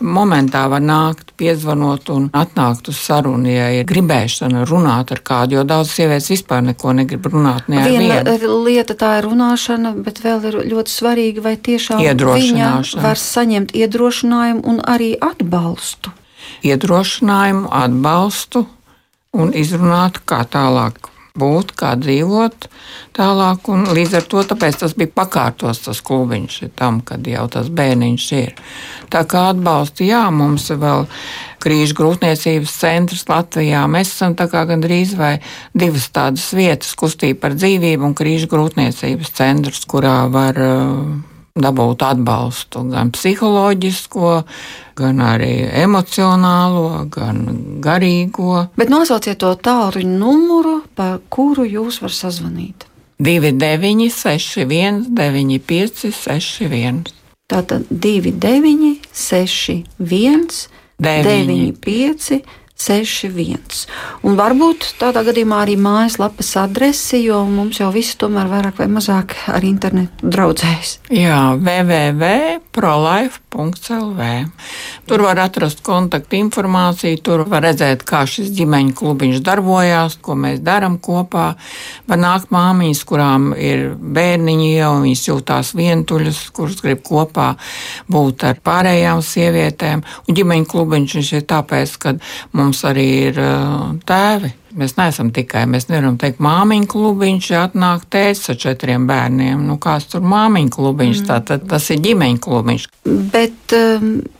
[0.00, 5.68] momentā var nākt, piezvanot un atnākt uz sarunu, ja ir gribēšana runāt ar kādu, jo
[5.68, 7.68] daudz sievietes vispār neko negrib runāt.
[7.68, 8.64] Ne Viena vienu.
[8.64, 14.64] lieta tā ir runāšana, bet vēl ir ļoti svarīgi, vai tiešām viņa var saņemt iedrošinājumu
[14.64, 16.16] un arī atbalstu
[16.64, 18.66] iedrošinājumu, atbalstu
[19.36, 22.66] un izrunāt, kā tālāk būt, kā dzīvot
[23.16, 23.68] tālāk.
[23.96, 28.56] Līdz ar to tas bija pakārtos tas klubiņš tam, kad jau tas bērniņš ir.
[29.12, 31.06] Tā kā atbalstu, jā, mums ir vēl
[31.62, 33.84] krīžu grūtniecības centrs Latvijā.
[33.90, 35.36] Mēs esam gandrīz vai
[35.74, 42.84] divas tādas vietas, kustība par dzīvību un krīžu grūtniecības centrs, kurā var uh, dabūt atbalstu
[42.90, 44.32] gan psiholoģisko,
[44.98, 47.42] gan arī emocionālo, gan
[47.84, 48.66] garīgo.
[48.76, 52.86] Bet nosauciet to tālruņa numuru, pa kuru jūs varat sazvanīt.
[53.22, 57.06] 29, 61, 95, 61.
[57.48, 60.48] Tātad 29, 61,
[61.00, 62.40] 95,
[62.76, 63.86] 61.
[64.26, 69.36] Un varbūt tādā gadījumā arī mājaslapas adresi, jo mums jau viss tomēr vairāk vai mazāk
[69.52, 70.98] ar internetu draudzējas.
[71.14, 71.40] Jā,
[73.56, 74.48] www.prolife.lv.
[75.06, 80.60] Tur var atrast kontaktu informāciju, tur var redzēt, kā šis ģimeņa klubiņš darbojās, ko mēs
[80.64, 81.54] darām kopā.
[82.08, 87.54] Var nākt māmiņas, kurām ir bērniņi jau, viņas jūtās vientuļas, kuras grib kopā
[88.12, 90.04] būt ar pārējām sievietēm.
[90.26, 92.16] Un ģimeņa klubiņš ir tāpēc, ka
[92.56, 93.42] mums arī ir
[94.06, 94.54] tēvi.
[94.76, 99.62] Mēs neesam tikai, mēs nevaram teikt, māmiņa klubiņš, atnāk tēvs ar četriem bērniem.
[99.64, 101.28] Nu, kāds tur māmiņa klubiņš, mm.
[101.30, 102.86] tā, tas ir ģimeņa klubiņš.
[103.32, 103.76] Bet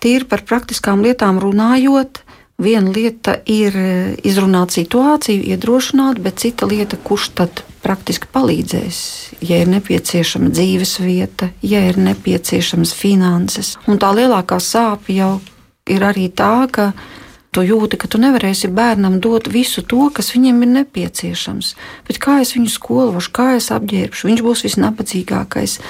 [0.05, 2.20] tīri par praktiskām lietām runājot,
[2.61, 3.77] viena lieta ir
[4.25, 8.99] izrunāt situāciju, iedrošināt, bet cita lieta, kurš tad praktiski palīdzēs,
[9.46, 13.77] ja ir nepieciešama dzīves vieta, ja ir nepieciešamas finanses.
[13.87, 15.37] Un tā lielākā sāpe jau
[15.88, 16.90] ir arī tā, ka
[17.56, 21.72] tu jūti, ka tu nevarēsi bērnam dot visu to, kas viņam ir nepieciešams.
[22.08, 25.80] Bet kā es viņu skološu, kā es apģērbšu, viņš būs visnabadzīgākais.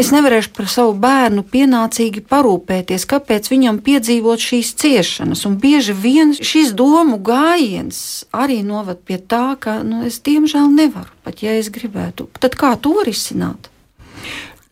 [0.00, 5.44] Es nevarēšu par savu bērnu pienācīgi parūpēties, kāpēc viņam piedzīvot šīs ciešanas.
[5.46, 11.12] Un bieži vien šis domu gājiens arī noved pie tā, ka nu, es diemžēl nevaru,
[11.28, 12.30] pat ja es gribētu.
[12.40, 13.71] Tad kā to risināt?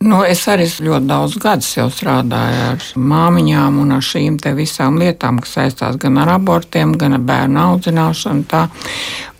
[0.01, 5.53] Nu, es arī ļoti daudz gadus strādāju ar māmiņām un ar šīm visām lietām, kas
[5.59, 8.47] saistās gan ar abortiem, gan ar bērnu audzināšanu.
[8.49, 8.63] Tā.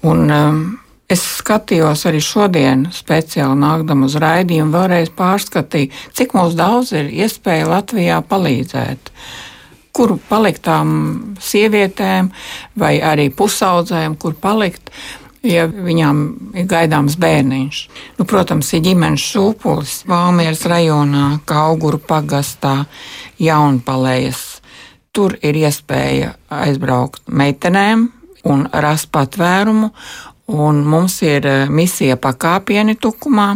[0.06, 0.60] Un, um,
[1.10, 7.71] es skatījos arī šodien, speciāli nākdam uz raidījumu, vēlreiz pārskatīju, cik mums daudz ir iespēja
[7.71, 9.15] Latvijā palīdzēt
[9.91, 10.91] kur palikt tām
[11.43, 12.30] sievietēm,
[12.80, 14.88] vai arī pusaudzēm, kur palikt
[15.45, 16.21] ja viņām
[16.58, 17.82] ir gaidāms bērniņš.
[18.19, 22.86] Nu, protams, ir ģimenes šūpulis Valmieras rajonā, kā auguru pagastā,
[23.41, 24.62] jaunpalējas.
[25.12, 28.08] Tur ir iespēja aizbraukt meitenēm
[28.47, 29.91] un rast patvērumu,
[30.51, 33.56] un mums ir eh, misija pakāpieni tukumā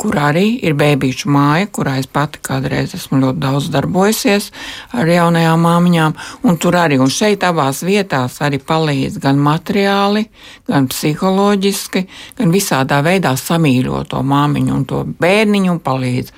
[0.00, 4.50] kur arī ir bērnu māja, kurā es pati kādreiz esmu ļoti daudz darbojusies
[4.94, 6.16] ar jaunajām māmiņām.
[6.60, 10.26] Tur arī un šeit abās vietās arī palīdz gan materiāli,
[10.68, 12.06] gan psiholoģiski,
[12.38, 16.34] gan visādā veidā samīļot to māmiņu un to bērniņu un palīdz.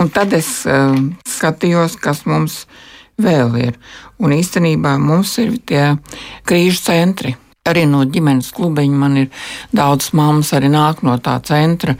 [0.00, 0.94] Un tad es uh,
[1.26, 2.64] skatījos, kas mums
[3.20, 3.78] vēl ir.
[4.20, 5.94] Un īstenībā mums ir tie
[6.46, 7.34] krīžu centri.
[7.70, 9.28] Arī no ģimenes klubiņa man ir
[9.76, 11.96] daudz mammas, arī nāk no tā centra.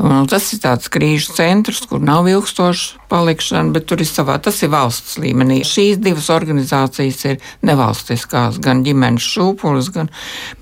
[0.00, 4.62] Un tas ir tāds krīžu centrs, kur nav ilgstoša palikšana, bet tur ir savā, tas
[4.64, 5.62] ir valsts līmenī.
[5.68, 10.12] Šīs divas organizācijas ir nevalstiskās, gan ģimenes šūpulis, gan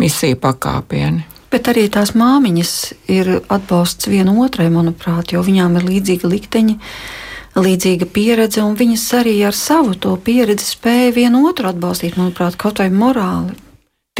[0.03, 1.27] misija pakāpieni.
[1.51, 2.75] Bet arī tās māmiņas
[3.11, 6.77] ir atbalsts viena otrai, manuprāt, jo viņām ir līdzīga likteņa
[7.59, 12.79] līdzīga pieredze, un viņas arī ar savu to pieredzi spēja vienu otru atbalstīt, manuprāt, kaut
[12.79, 13.57] vai morāli.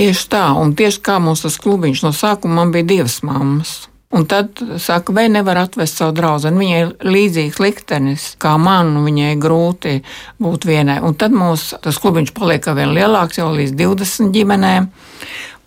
[0.01, 3.75] Tieši tā, un tieši kā mums tas klubiņš no sākuma man bija divas mammas.
[4.17, 6.49] Un tad saka, vai nevar atvest savu draugu.
[6.57, 10.01] Viņai ir līdzīgs liktenis kā man, viņai grūti
[10.41, 10.97] būt vienai.
[11.05, 14.91] Un tad mums tas klubiņš paliek vēl lielāks, jau līdz 20 ģimenēm.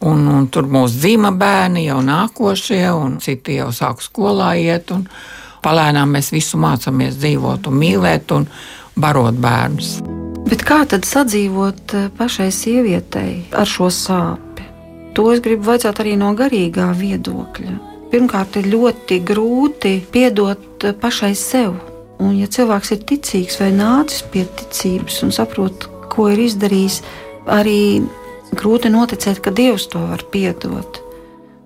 [0.09, 4.91] Un, un tur mūsu dzīva bērni jau nākošie, un citi jau sāk skolā iet.
[5.63, 8.49] Palēnām mēs visu mācāmies dzīvot un mīlēt un
[8.97, 9.99] barot bērnus.
[10.53, 14.61] Bet kā tad sadzīvot eh, pašai sievietei ar šo sāpi?
[15.17, 17.73] To es gribu vaicāt arī no garīgā viedokļa.
[18.11, 21.73] Pirmkārt, ir ļoti grūti piedot eh, pašai sev.
[22.21, 27.01] Un, ja cilvēks ir ticīgs vai nācis pie ticības un saprot, ko ir izdarījis,
[27.49, 28.03] arī
[28.53, 31.01] grūti noticēt, ka Dievs to var piedot.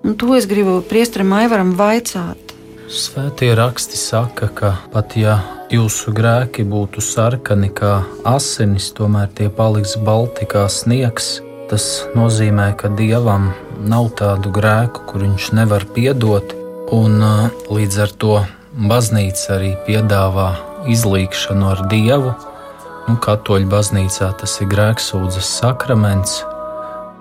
[0.07, 2.46] Un to es gribu priesteram Aivaram vaicāt.
[2.87, 5.33] Svētie raksti saka, ka pat ja
[5.67, 11.41] jūsu grēki būtu sarkani kā asinis, tomēr tie paliks balti kā sniegs.
[11.67, 13.49] Tas nozīmē, ka dievam
[13.83, 16.55] nav tādu grēku, kur viņš nevar piedot,
[16.95, 17.19] un
[17.67, 18.39] līdz ar to
[18.79, 20.49] baznīca arī piedāvā
[20.87, 22.37] izlīgšanu ar dievu.
[23.11, 26.39] Nu, Katoļu baznīcā tas ir grēksūdzes sakraments,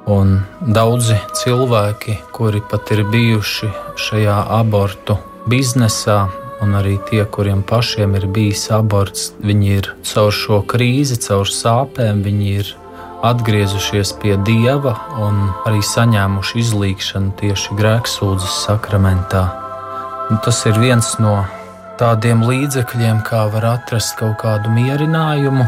[0.07, 5.19] un daudzi cilvēki, kuri pat ir bijuši šajā abortu
[5.51, 6.27] biznesā,
[6.63, 12.25] un arī tie, kuriem pašiem ir bijis aborts, viņi ir caur šo krīzi, caur sāpēm,
[12.25, 12.73] viņi ir
[13.27, 19.47] atgriezušies pie dieva un arī saņēmuši izlīgšanu tieši grēksūdzes sakramentā.
[20.31, 21.39] Un tas ir viens no
[22.01, 25.67] tādiem līdzekļiem, kā var atrast kaut kādu mierinājumu.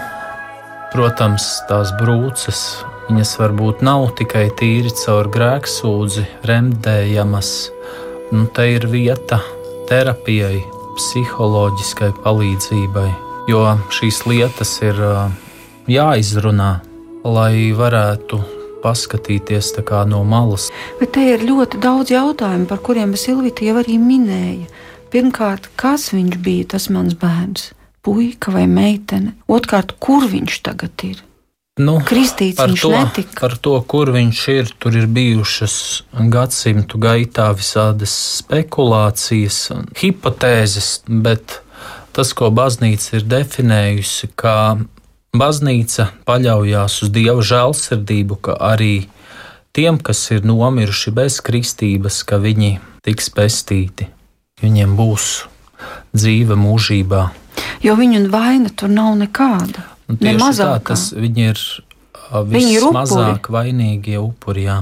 [0.92, 2.62] Protams, tās brūces,
[3.08, 7.52] viņas varbūt nav tikai tīri caur grēksūdzi remdējamas.
[8.32, 9.40] Nu, te ir vieta
[9.88, 10.60] terapijai,
[10.98, 13.08] psiholoģiskai palīdzībai,
[13.48, 13.62] jo
[13.94, 15.00] šīs lietas ir
[15.88, 16.72] jāizrunā,
[17.24, 18.40] lai varētu
[18.82, 19.72] paskatīties
[20.06, 20.68] no malas.
[21.00, 24.68] Bet te ir ļoti daudz jautājumu, par kuriem Silvija jau arī minēja.
[25.10, 27.72] Pirmkārt, kas viņš bija tas mans bērns?
[28.04, 29.34] Puika vai meitene?
[29.48, 31.27] Otrkārt, kur viņš tagad ir?
[31.78, 33.38] Nu, Kristīts par, to, netika.
[33.38, 35.74] par to, kur viņš ir, tur ir bijušas
[36.32, 41.60] gadsimtu gaitā visādas spekulācijas un hipotēzes, bet
[42.16, 44.54] tas, ko baznīca ir definējusi, ka
[45.38, 49.06] baznīca paļaujas uz dieva žēlsirdību, ka arī
[49.76, 54.08] tiem, kas ir nomiruši bez kristības, ka viņi tiks pestīti,
[54.64, 55.28] viņiem būs
[56.16, 57.28] dzīve mūžībā.
[57.84, 59.86] Jo viņu vaina tur nav nekāda.
[60.08, 61.60] Un Nu, tieši tā, tas viņi ir
[62.48, 64.64] vismazāk vainīgie upuri.
[64.68, 64.78] Jā.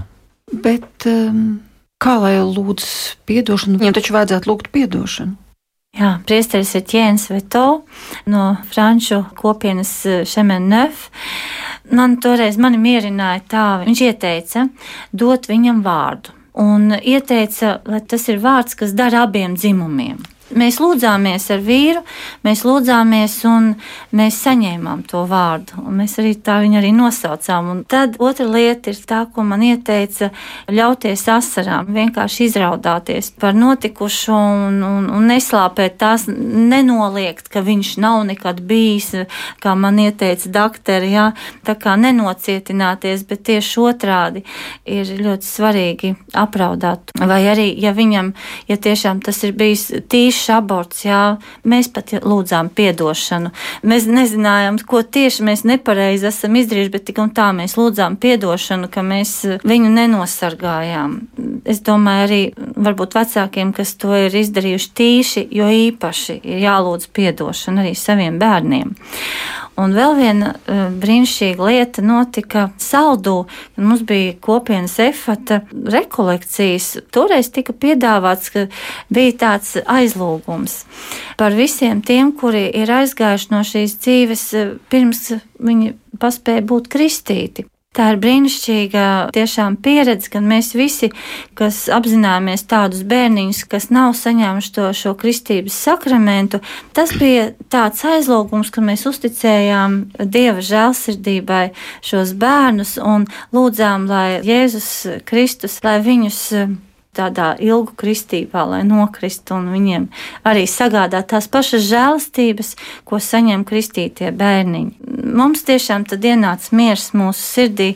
[0.62, 1.58] Bet um,
[2.02, 2.86] kā lai lūdz
[3.26, 3.80] atdošanu?
[3.82, 5.34] Viņam taču vajadzētu lūgt atdošanu.
[5.96, 7.64] Jā, priesteris ir Jēns Veto
[8.28, 9.92] no franču kopienas
[10.28, 11.08] Šemenef.
[11.90, 14.66] Man toreiz mani mierināja tā, viņš ieteica
[15.16, 16.34] dot viņam vārdu.
[16.60, 20.20] Un ieteica, lai tas ir vārds, kas dara abiem dzimumiem.
[20.54, 22.04] Mēs lūdzāmies ar vīru,
[22.46, 23.72] mēs lūdzāmies un
[24.14, 25.82] mēs saņēmām to vārdu.
[25.90, 27.70] Mēs arī tā viņu arī nosaucām.
[27.72, 30.28] Un tad otra lieta ir tā, ko man ieteica
[30.70, 34.36] ļauties asarām, vienkārši izraudāties par notikušo
[34.68, 39.26] un, un, un neslāpēt tās, nenoliegt, ka viņš nav nekad bijis,
[39.58, 41.26] kā man ieteica doktori, jā,
[41.66, 44.44] tā kā nenocietināties, bet tieši otrādi
[44.86, 47.10] ir ļoti svarīgi apraudāt.
[47.18, 48.30] Vai arī, ja viņam,
[48.70, 53.52] ja tiešām tas ir bijis tīši tīšs aborts, jā, mēs pat lūdzām piedošanu.
[53.86, 58.90] Mēs nezinājām, ko tieši mēs nepareizi esam izdarījuši, bet tik un tā mēs lūdzām piedošanu,
[58.92, 61.16] ka mēs viņu nenosargājām.
[61.64, 62.40] Es domāju, arī
[62.76, 68.92] varbūt vecākiem, kas to ir izdarījuši tīši, jo īpaši ir jālūdz piedošana arī saviem bērniem.
[69.76, 73.42] Un vēl viena uh, brīnišķīga lieta notika Saldū,
[73.74, 76.88] kad mums bija kopienas efata rekolekcijas.
[77.12, 78.66] Toreiz tika piedāvāts, ka
[79.12, 80.80] bija tāds aizlūgums
[81.36, 85.26] par visiem tiem, kuri ir aizgājuši no šīs dzīves uh, pirms
[85.60, 87.68] viņi paspēja būt kristīti.
[87.96, 91.08] Tā ir brīnišķīga tiešām pieredze, gan mēs visi,
[91.56, 96.60] kas apzināmies tādus bērniņus, kas nav saņēmuši to šo kristības sakramentu,
[96.96, 101.70] tas bija tāds aizlūgums, ka mēs uzticējām Dieva žēlsirdībai
[102.04, 103.24] šos bērnus un
[103.56, 104.90] lūdzām, lai Jēzus
[105.24, 106.42] Kristus, lai viņus
[107.16, 110.08] tādā ilgu kristībā, lai nokristu un viņiem
[110.46, 112.74] arī sagādāt tās pašas žēlastības,
[113.08, 115.14] ko saņem kristītie bērniņi.
[115.36, 117.90] Mums tiešām tad ienāca miers mūsu sirdī,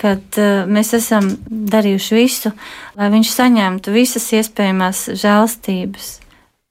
[0.00, 2.54] kad uh, mēs esam darījuši visu,
[2.98, 6.23] lai viņš saņemtu visas iespējamās žēlastības.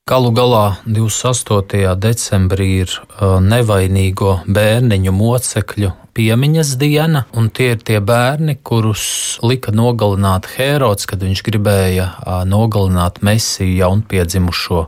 [0.04, 1.94] Galu galā 28.
[1.96, 9.06] decembrī ir uh, nevainīgo bērniņu mocekļu piemiņas diena, un tie ir tie bērni, kurus
[9.48, 14.84] lika nogalināt Hērods, kad viņš gribēja uh, nogalināt Mesiju jaunpiedzimušo.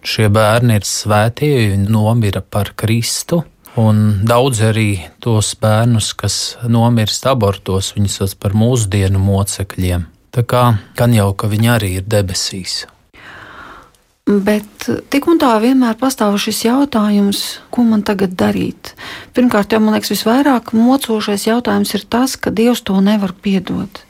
[0.00, 3.44] Šie bērni ir svētie, viņi nomira par Kristu.
[3.76, 4.88] Un daudz arī
[5.20, 10.08] tos bērnus, kas nomirst abortos, viņus sauc par mūsdienu mocekļiem.
[10.32, 12.86] Tā kā gan jau, ka viņi arī ir debesīs.
[14.26, 18.90] Bet tik un tā vienmēr pastāv šis jautājums, ko man tagad darīt.
[19.38, 24.00] Pirmkārt, jau man liekas, visvairāk mocošais jautājums ir tas, ka Dievs to nevar piedot.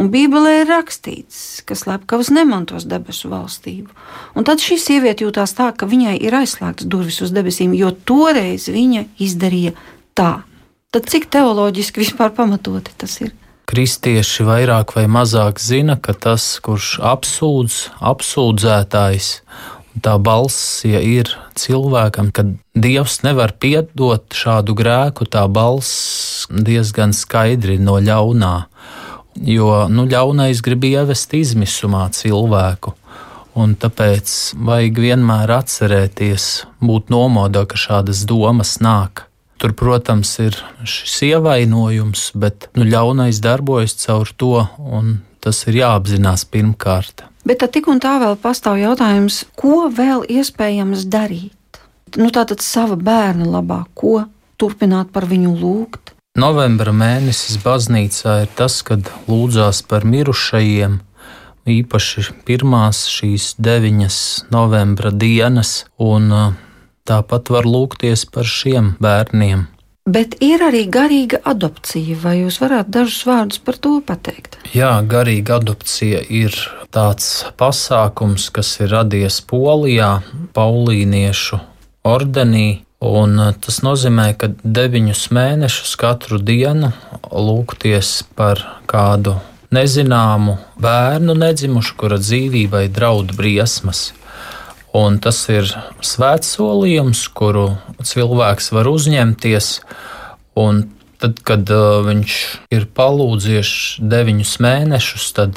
[0.00, 3.92] Un Bībelē ir rakstīts, ka slepkavas nemantos debesu valstību.
[4.40, 8.70] Un tad šī sieviete jūtās tā, ka viņai ir aizslēgtas durvis uz debesīm, jo toreiz
[8.72, 9.74] viņa izdarīja
[10.16, 10.46] tā.
[10.96, 13.36] Tad cik teoloģiski vispār pamatoti tas ir?
[13.68, 19.28] Kristieši vairāk vai mazāk zina, ka tas, kurš apsūdz, apsūdzētājs,
[20.02, 22.46] tā balss ja ir cilvēkam, ka
[22.78, 28.54] Dievs nevar piedot šādu grēku, tā balss diezgan skaidri no ļaunā.
[29.38, 32.94] Jo nu, ļaunais grib ievest izmisumā cilvēku.
[33.58, 36.48] Un tāpēc vajag vienmēr atcerēties,
[36.78, 39.27] būt nomodā, ka šādas domas nāk.
[39.58, 40.54] Tur, protams, ir
[40.86, 47.24] šis ievainojums, bet nu, ļaunais darbojas caur to, un tas ir jāapzinās pirmkārt.
[47.48, 51.80] Bet tik un tā vēl pastāv jautājums, ko vēl iespējams darīt?
[52.16, 54.28] Nu, tātad sava bērna labā, ko
[54.60, 56.14] turpināt par viņu lūgt?
[56.38, 61.00] Novembra mēnesis baznīcā ir tas, kad lūdzās par mirušajiem,
[61.68, 64.18] īpaši pirmās šīs deviņas
[64.54, 66.30] novembra dienas, un
[67.08, 69.66] Tāpat var lūgties par šiem bērniem.
[70.08, 74.56] Bet ir arī garīga adopcija, vai jūs varētu dažus vārdus par to pateikt?
[74.72, 76.54] Jā, garīga adopcija ir
[76.94, 80.22] tāds pasākums, kas ir radies Polijā,
[80.56, 81.60] Paulīniešu
[82.08, 82.68] ordenī.
[83.04, 86.90] Un tas nozīmē, ka deviņus mēnešus katru dienu
[87.28, 89.36] lūgties par kādu
[89.76, 94.08] nezināmu bērnu nedzimušu, kura dzīvībai draud briesmas.
[94.96, 95.68] Un tas ir
[96.00, 99.72] svēts solījums, kuru cilvēks var uzņemties.
[100.58, 100.86] Un
[101.18, 102.34] Tad, kad uh, viņš
[102.70, 105.56] ir palūdzies deviņus mēnešus, tad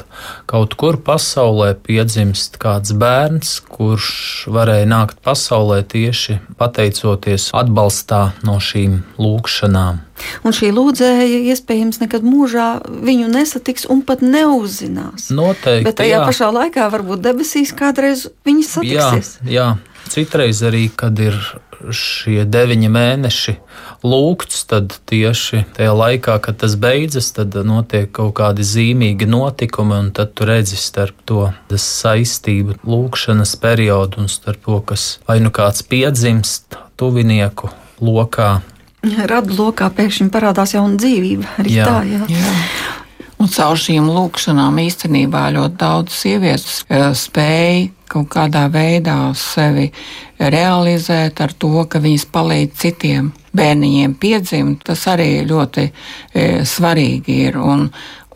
[0.50, 4.08] kaut kur pasaulē piedzimst kāds bērns, kurš
[4.50, 10.02] varēja nākt pasaulē tieši pateicoties atbalstā no šīm lūkšanām.
[10.42, 15.30] Un šī lūdzēja iespējams nekad mūžā viņu nesatiks un pat neuzzinās.
[15.30, 15.86] Noteikti.
[15.86, 16.26] Bet tajā jā.
[16.26, 19.36] pašā laikā varbūt debesīs kādreiz viņi satiksies.
[19.46, 19.68] Jā, jā.
[20.12, 21.38] Citreiz arī, kad ir
[21.90, 23.54] šie deviņi mēneši
[24.06, 30.10] lūgts, tad tieši tajā laikā, kad tas beidzas, tad notiek kaut kādi zīmīgi notikumi, un
[30.14, 35.84] tad tu redzi starp to saistību, lūgšanas periodu un starp to, kas vai nu kāds
[35.86, 37.70] piedzimst tuvinieku
[38.02, 38.60] lokā.
[39.02, 41.56] Radu lokā pēkšņi parādās jauna dzīvība.
[41.58, 41.86] Arī jā.
[41.88, 42.26] tā, jā.
[42.30, 42.52] jā.
[43.42, 49.88] Un caur šīm lūkšanām īstenībā ļoti daudz sievietes eh, spēja kaut kādā veidā sevi
[50.38, 54.82] realizēt ar to, ka viņas palīdz citiem bērniņiem piedzimt.
[54.86, 57.58] Tas arī ļoti e, svarīgi ir.
[57.60, 57.86] Un,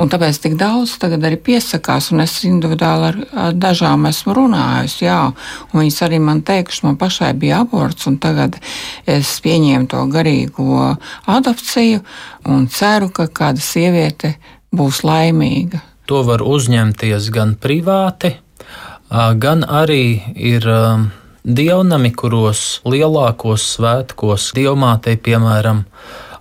[0.01, 5.07] un tāpēc tik daudz tagad arī piesakās, un es individuāli ar, ar dažām esmu runājusi,
[5.07, 5.21] jā,
[5.71, 8.59] un viņas arī man teikuši, man pašai bija aborts, un tagad
[9.09, 10.93] es pieņēmu to garīgo
[11.39, 12.05] adopciju
[12.53, 14.37] un ceru, ka kāda sieviete
[14.77, 15.83] būs laimīga.
[16.07, 18.37] To var uzņemties gan privāti,
[19.11, 20.66] gan arī ir
[21.47, 25.85] dievnami, kuros lielākos svētkos dievmātei, piemēram,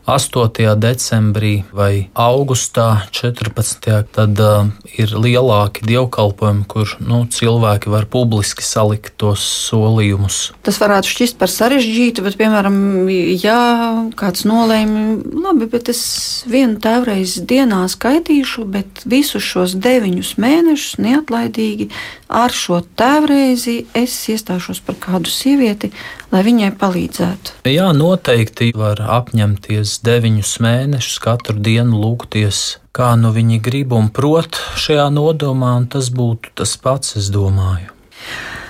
[0.06, 0.78] 8.
[0.78, 4.06] decembrī vai augustā 14.
[4.14, 10.51] tad uh, ir lielāki dievkalpojumi, kur nu, cilvēki var publiski salikt tos solījumus.
[10.62, 12.78] Tas varētu šķist par sarežģītu, bet, piemēram,
[13.41, 13.58] ja
[14.14, 16.03] kāds nolēma, labi, bet es
[16.45, 21.89] vienu tēvreizi dienā skaitīšu, bet visus šos deviņus mēnešus neatlaidīgi
[22.30, 25.91] ar šo tēvreizi es iestāšos par kādu sievieti,
[26.34, 27.60] lai viņai palīdzētu.
[27.70, 34.09] Jā, noteikti var apņemties piecus, deviņus mēnešus katru dienu lūgties, kā nu viņi grib un
[34.09, 37.91] prot šajā nodomā, un tas būtu tas pats, es domāju.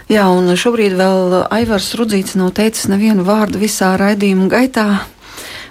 [0.09, 5.05] Jā, un šobrīd vēl Aivars Rudzīts nav teicis nevienu vārdu visā raidījuma gaitā,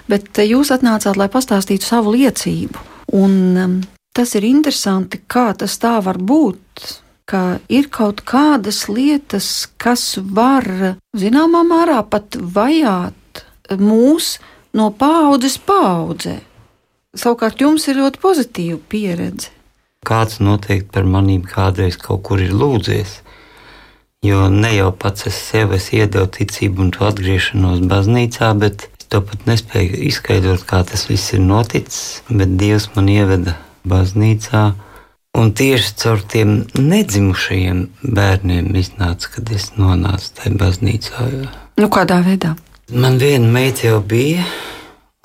[0.07, 2.77] bet jūs atnācāt, lai pastāstītu savu liecību.
[3.15, 3.81] Un um,
[4.13, 10.97] tas ir interesanti, kā tas tā var būt, ka ir kaut kādas lietas, kas var
[11.15, 13.45] zināmā mērā pat vajāt
[13.79, 14.35] mūs
[14.75, 16.39] no paudzes paudzē.
[17.15, 19.51] Savukārt jums ir ļoti pozitīva pieredze.
[20.05, 23.21] Kāds noteikti par manīm kādreiz kaut kur ir lūdzies.
[24.25, 29.07] Jo ne jau pats es sev es iedevu ticību un to atgriešanos baznīcā, bet es
[29.09, 32.21] to pat nespēju izskaidrot, kā tas viss ir noticis.
[32.29, 33.55] Bet Dievs man ieveda
[33.87, 34.65] baznīcā,
[35.35, 37.79] Un tieši caur tiem nedzimušajiem
[38.15, 41.25] bērniem iznāca, kad es nonācu tajā baznīcā.
[41.75, 42.53] Nu, kādā veidā?
[42.93, 44.43] Man viena meita jau bija,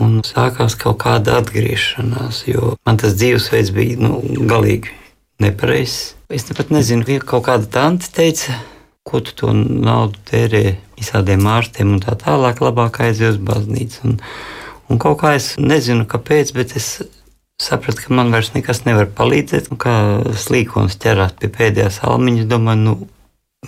[0.00, 4.14] un sākās kaut kāda atgriešanās, jo man tas dzīvesveids bija nu,
[4.48, 4.94] galīgi
[5.44, 6.14] nepareizs.
[6.32, 8.56] Es pat nezinu, ka kaut kāda tante teica,
[9.04, 10.64] ko tu to naudu tērē
[10.96, 14.08] visādiem ārstiem un tā tālāk, labāk aizies uz baznīcu.
[14.08, 14.18] Un,
[14.88, 16.90] un kaut kā es nezinu, kāpēc, bet es
[17.60, 19.68] sapratu, ka man vairs nekas nevar palīdzēt.
[19.76, 19.98] Kā
[20.32, 23.10] slīkons ķerās pie pēdējās almiņas, domāju, nu,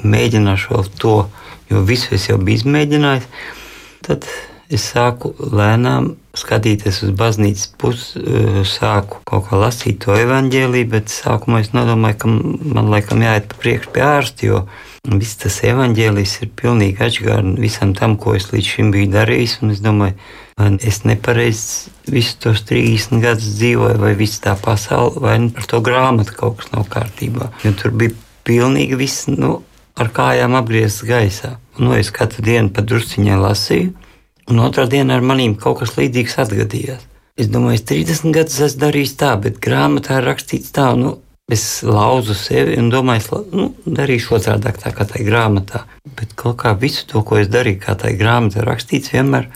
[0.01, 1.18] mēģināšu vēl to,
[1.68, 3.28] jo visu es jau biju izmēģinājis.
[4.03, 4.26] Tad
[4.72, 11.12] es sāku lēnām skatīties uz baznīcas pusi, eh, sāku kaut kā lasīt to evaņģēlīju, bet
[11.12, 14.62] sākumā es nedomāju, ka man laikam jāiet pa priekšu pie ārsta, jo
[15.05, 19.59] viss tas evaņģēlijs ir pilnīgi atšķirīgs visam tam, ko es līdz šim biju darījis.
[19.72, 20.14] Es domāju,
[20.57, 25.82] vai es nepareizi visus tos 30 gadus dzīvoju, vai viss tā pasaule, vai ar to
[25.84, 27.50] grāmatu kaut kas nav kārtībā.
[27.64, 28.14] Jo tur bija
[28.46, 29.61] pilnīgi viss nu,
[30.00, 31.57] ar kājām apgriezts gaisā.
[31.79, 33.93] Nu, es katru dienu pa drusciņai lasīju,
[34.53, 37.09] un otrā dienā ar manīm kaut kas līdzīgs atgadījās.
[37.41, 41.14] Es domāju, es 30 gadus esmu darījis tā, bet grāmatā ir rakstīts tā, nu,
[41.53, 45.87] es lauzu sevi un domāju, es nu, darīšu otrādi tā kā tajā grāmatā.
[46.18, 49.49] Bet kaut kā visu to, ko es darīju, kā tajā grāmatā rakstīts, vienmēr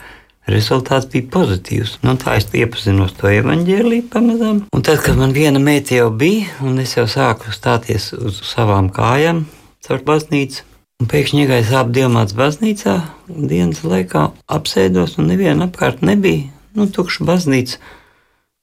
[0.47, 1.97] Rezultāts bija pozitīvs.
[2.07, 4.61] Nu, tā es iepazinos to evaņģēlīju pamazām.
[4.71, 8.87] Un tad, kad man viena meita jau bija, un es jau sāku stāties uz savām
[8.95, 9.43] kājām
[9.83, 10.63] caur baznīcu,
[11.01, 12.95] un pēkšņi iegāju sāpju diamāts baznīcā,
[13.27, 14.27] dienas laikā
[14.57, 17.81] apsēdos, un neviena apkārt nebija, nu, tukša baznīca.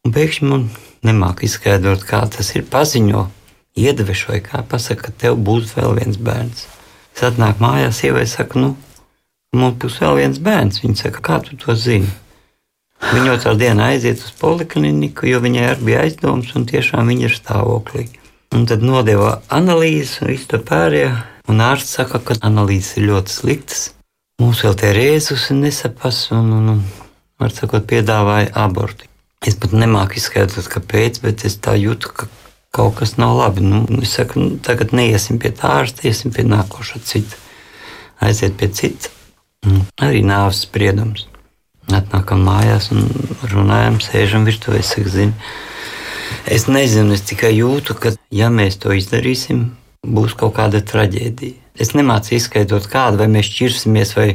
[0.05, 0.69] Un pēkšņi man
[1.07, 3.29] nemāk izskaidrot, kā tas ir paziņo,
[3.81, 6.67] iedevešu vai kā pasaka, ka tev būs vēl viens bērns.
[7.15, 8.75] Es atnāku mājās, sievai saku, nu,
[9.55, 10.83] Mums būs vēl viens bērns.
[10.83, 12.11] Viņa saka, kā tu to zini?
[13.05, 17.37] Viņa otrā dienā aiziet uz polikliniku, jo viņai arī bija aizdoms, un tiešām viņa ir
[17.37, 18.09] stāvoklī.
[18.55, 21.13] Un tad nodeva analīzes un visu to pārējo.
[21.49, 23.83] Un ārsts saka, ka analīzes ir ļoti sliktas.
[24.41, 26.81] Mums vēl tie rēzus nesapas, un, un, un
[27.41, 29.07] var sakot, piedāvāja abortu.
[29.45, 32.29] Es pat nemāku izskaidrot, kāpēc, bet es tā jūtu, ka
[32.75, 33.63] kaut kas nav labi.
[33.67, 37.39] Nu, es saku, nu, tagad neiesim pie tā ārsta, iesim pie nākošā cita.
[38.25, 39.13] Aiziet pie cita.
[39.69, 39.85] Mm.
[40.09, 41.29] Arī nāves spriedums.
[41.93, 43.05] Atnākam mājās un
[43.53, 44.81] runājam, sēžam virtuvē.
[44.81, 45.37] Es, saku, zini,
[46.49, 49.67] es nezinu, es tikai jūtu, ka, ja mēs to izdarīsim,
[50.05, 51.61] būs kaut kāda traģēdija.
[51.75, 54.29] Es nemācu izskaidrot, kāda, vai mēs šķirsimies, vai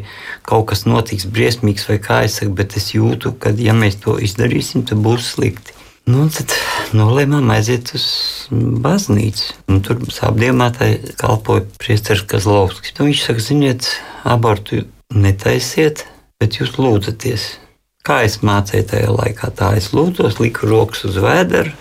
[0.44, 4.18] kaut kas notiks briesmīgs, vai kā es saku, bet es jūtu, ka, ja mēs to
[4.20, 5.78] izdarīsim, tad būs slikti.
[6.10, 6.52] Nu, tad
[6.98, 8.06] nolēmām aiziet uz
[8.52, 9.54] baznīcu.
[9.70, 12.96] Un tur apdiemātai kalpoja priesteris Kazlovskis.
[12.98, 13.90] Viņš saka, ziniet,
[14.28, 16.08] abortu netaisiet,
[16.42, 17.46] bet jūs lūdzaties.
[18.04, 21.76] Kā es mācīju tajā laikā, tā es lūdzos, liku rokas uz vēdera,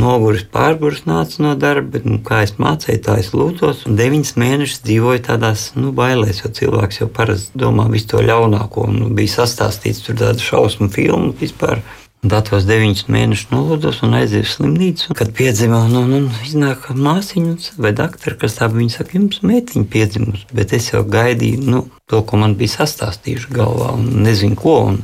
[0.00, 3.84] noguris pārgurs nāca no darba, bet nu, kā es mācīju, tā es lūdzos.
[3.88, 8.86] Un deviņas mēnešus dzīvoju tādās nu, bailēs, jo cilvēks jau parasti domā visu to ļaunāko.
[8.88, 11.82] Un bija sastāstīts tur tāda šausmu filmu vispār.
[12.22, 15.14] Datos deviņus mēnešus nolūdos un aizēju uz slimnīcu.
[15.18, 19.88] Kad piedzima, un, un, un iznāk māsiņa vai doktora, kas tā viņa saka, jums meitiņa
[19.90, 24.76] piedzimusi, bet es jau gaidīju nu, to, ko man bija sastāstījuši galvā, un nezinu ko.
[24.92, 25.02] Un,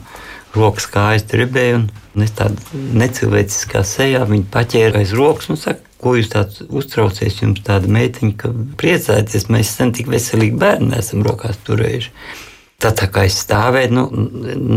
[0.56, 1.82] Rokas kājas tribēja,
[2.16, 2.56] un es tādā
[2.98, 8.34] necilvēciskā sejā viņu paķēru aiz rokas un saka, ko jūs tāds uztraucies, jums tāda meitiņa,
[8.38, 12.12] ka priecājieties, mēs sen tik veselīgi bērni esam rokās turējuši.
[12.78, 14.04] Tā, tā kā es stāvēju, nu,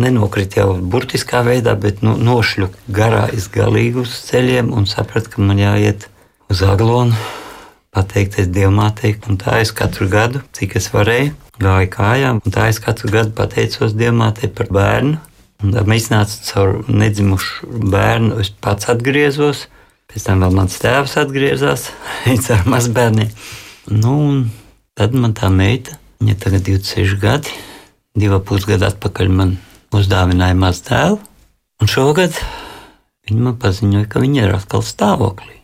[0.02, 5.62] nenokrita jau burtiskā veidā, bet nu, nošļuvu garā izgalīgi uz ceļiem un sapratu, ka man
[5.62, 6.08] jāiet
[6.50, 7.14] uz aglonu,
[7.94, 9.14] pateikties Dievmātei.
[9.30, 13.36] Un tā es katru gadu, cik es varēju, gāju kājām, un tā es katru gadu
[13.38, 15.22] pateicos Dievmātei par bērnu.
[15.62, 19.68] Mēs nācām caur nedzimušu bērnu, es pats atgriezos,
[20.10, 21.90] pēc tam vēl mans tēvs atgriezās,
[22.56, 23.30] ar mazbērniem.
[23.92, 24.16] Nu,
[24.98, 27.60] tad man tā meita, viņa tagad 26 gadi
[28.18, 29.56] divu pusgadu atpakaļ man
[29.96, 31.20] uzdāvināja mazu dēlu.
[31.82, 32.36] Un šogad
[33.28, 35.58] viņi man paziņoja, ka viņi ir atkal stāvoklī.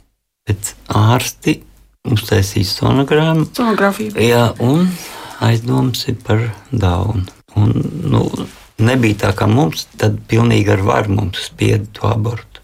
[0.48, 1.60] Bet ārsti
[2.08, 3.50] uztaisīs sonogrammu.
[3.58, 4.16] Sonogrāfija.
[4.24, 4.88] Jā, un
[5.44, 7.28] aizdoms ir par daunu.
[7.60, 7.74] Un,
[8.08, 8.24] nu,
[8.84, 12.62] nebija tā kā mums, tad pilnīgi ar varu mums spieda to abortu.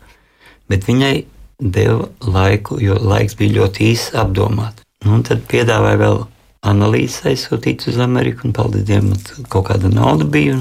[0.69, 1.15] Bet viņai
[1.59, 4.83] deva laiku, jo laiks bija ļoti īss apdomāt.
[5.03, 6.21] Nu, un tad piedāvāja vēl
[6.63, 9.13] analīzes aizsūtīt uz Ameriku, un paldies Dievam,
[9.51, 10.57] kaut kāda nauda bija.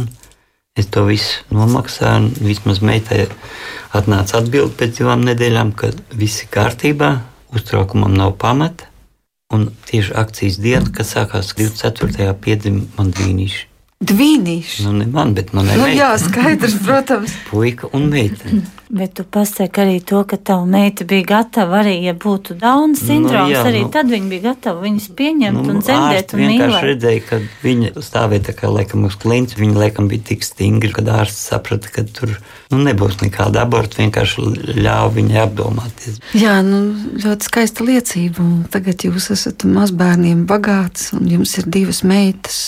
[0.79, 3.27] Es to visu nomaksāju, un vismaz meitai
[3.93, 7.13] atnāca atbildi pēc divām nedēļām, ka viss ir kārtībā,
[7.53, 8.89] uztraukumam nav pamata.
[9.53, 12.33] Un tieši akcijas diena, kad sākās 24.
[12.41, 13.72] piedzima man dvīnīši.
[14.03, 14.83] Dvīnīši.
[14.87, 15.99] Nu, ne man, bet manai Nu, meitai.
[16.01, 17.35] jā, skaidrs, protams.
[17.53, 18.65] Puika un meitene.
[18.93, 23.55] Bet tu pasaki arī to, ka tava meita bija gatava arī, ja būtu Dauna sindroms,
[23.55, 23.91] jā, arī nu.
[23.95, 26.89] tad viņa bija gatava viņus pieņemt un dzemdēt un vienkārši mīlēt.
[26.91, 29.57] redzēja, ka viņa stāvēja tā kā laikam uz klints.
[29.57, 32.35] Viņa laikam bija tik stingra, ka ārsts saprata, ka tur
[32.75, 34.03] nu, nebūs nekāda aborta.
[34.03, 34.45] Vienkārši
[34.83, 36.21] ļāva viņai apdomāties.
[36.37, 36.83] Jā, nu,
[37.23, 38.45] ļoti skaista liecība.
[38.45, 42.61] Un tagad jūs esat mazbērniem bagāts, un jums ir divas meitas.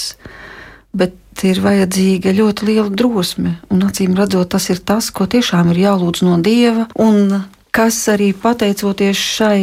[0.95, 3.57] Bet ir vajadzīga ļoti liela drosme.
[3.75, 6.87] Un acīm redzot, tas ir tas, ko tiešām ir jālūdz no Dieva.
[7.03, 7.43] Un
[7.75, 9.63] kas arī pateicoties šai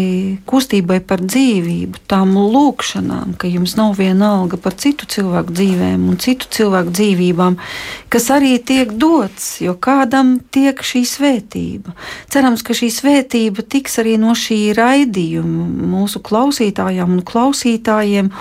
[0.50, 6.18] kustībai par dzīvību, tām lūkšanām, ka jums nav viena alga par citu cilvēku dzīvēm un
[6.20, 7.56] citu cilvēku dzīvībām,
[8.12, 11.96] kas arī tiek dots, jo kādam tiek šī svētība.
[12.32, 18.34] Cerams, ka šī svētība tiks arī no šī raidījuma mūsu klausītājām un klausītājiem.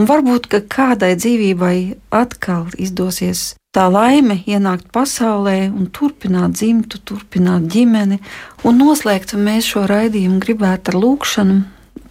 [0.00, 1.76] Un varbūt kādai dzīvībai
[2.14, 8.20] atkal izdosies tā laime ienākt pasaulē un turpināt dzimtu, turpināt ģimeni.
[8.68, 11.62] Un noslēgt mēs šo raidījumu gribētu ar lūkšanu.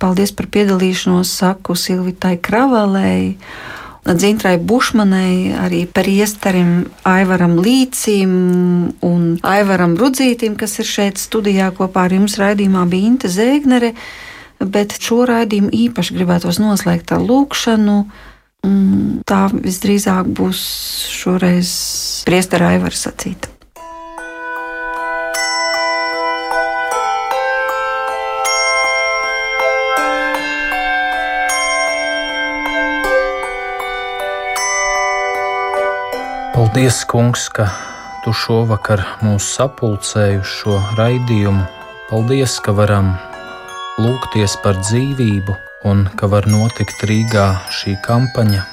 [0.01, 3.37] Paldies par piedalīšanos, saku Silvitai Kravalēji.
[4.01, 8.31] Dzintrai Bušmanai, arī par iestarim Aivaram Līcim
[9.05, 13.93] un Aivaram Rudzītim, kas ir šeit studijā kopā ar jums raidījumā, bija Inte Zēgnere
[14.69, 17.97] bet šo raidījumu īpaši gribētos noslēgt ar lūkšanu.
[18.67, 20.61] Mm, Tā visdrīzāk būs
[21.09, 21.71] šoreiz
[22.27, 23.49] priestera Aivara sacīta.
[36.51, 37.71] Paldies, Kungs, ka
[38.21, 41.63] Tu šovakar mūs sapulcēji uz šo raidījumu.
[42.11, 43.15] Paldies, ka varam
[44.01, 45.55] lūgties par dzīvību
[45.89, 48.63] un ka var notikt Rīgā šī kampaņa.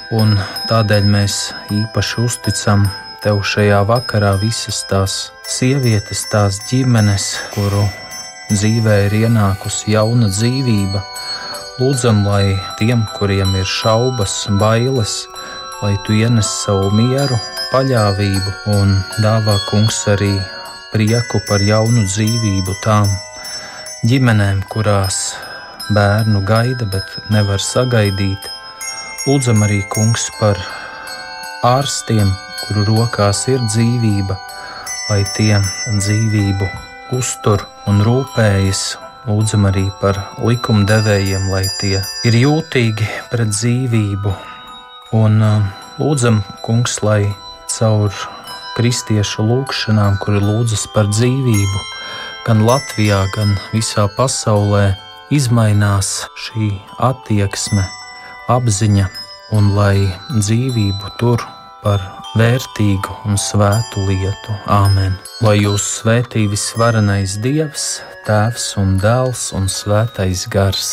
[0.70, 1.36] Tādēļ mēs
[1.74, 5.14] īpaši uzticam Tev šajā vakarā visas tās
[5.50, 7.82] sievietes, tās ģimenes, kuru
[8.52, 11.02] dzīvē ir ienākusi jauna dzīvība.
[11.80, 15.24] Lūdzam, lai tiem, kuriem ir šaubas, bailes,
[15.82, 17.40] lai Tu ienes savu mieru,
[17.72, 20.36] paļāvību un dāvā kungs arī
[20.92, 23.10] prieku par jaunu dzīvību tām
[24.06, 25.32] ģimenēm, kurās
[25.90, 28.44] bērnu gaida, bet nevar sagaidīt.
[29.26, 30.60] Lūdzam arī kungs par
[31.66, 32.30] ārstiem,
[32.62, 34.36] kuru rokās ir dzīvība,
[35.10, 36.70] lai tie dzīvību
[37.18, 38.86] uztur un rūpējas.
[39.28, 44.32] Lūdzam arī par likumdevējiem, lai tie ir jūtīgi pret dzīvību.
[45.18, 45.66] Un uh,
[45.98, 47.34] lūdzam, kungs, lai
[47.74, 48.14] caur
[48.78, 51.82] kristiešu lūgšanām, kuri lūdzas par dzīvību,
[52.48, 54.94] gan Latvijā, gan visā pasaulē,
[55.34, 56.70] izmainās šī
[57.04, 57.84] attieksme,
[58.48, 59.08] apziņa,
[59.52, 61.44] un lai dzīvību tur
[61.82, 62.00] par
[62.40, 64.56] vērtīgu un svētu lietu.
[64.64, 65.18] Āmen!
[65.44, 70.92] Lai jūs svētī visvarenais Dievs, Tēvs un Dēls un Svētais Gars.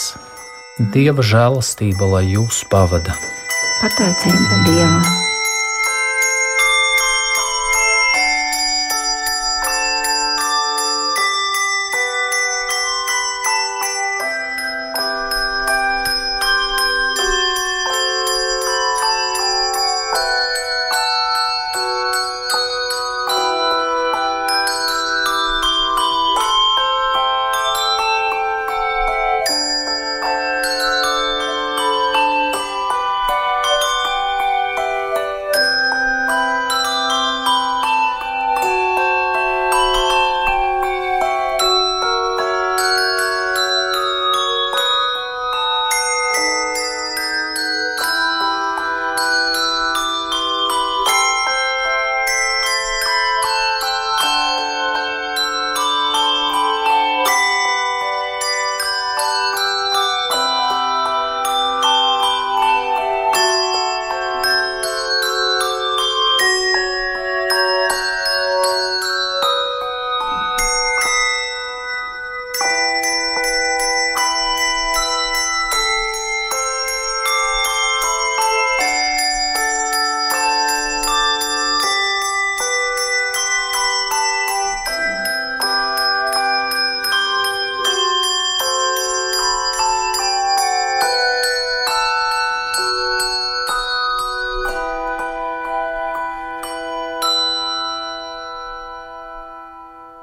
[0.92, 3.16] Dieva žēlastība, lai jūs pavada!
[3.80, 5.25] Pateicība Dievam!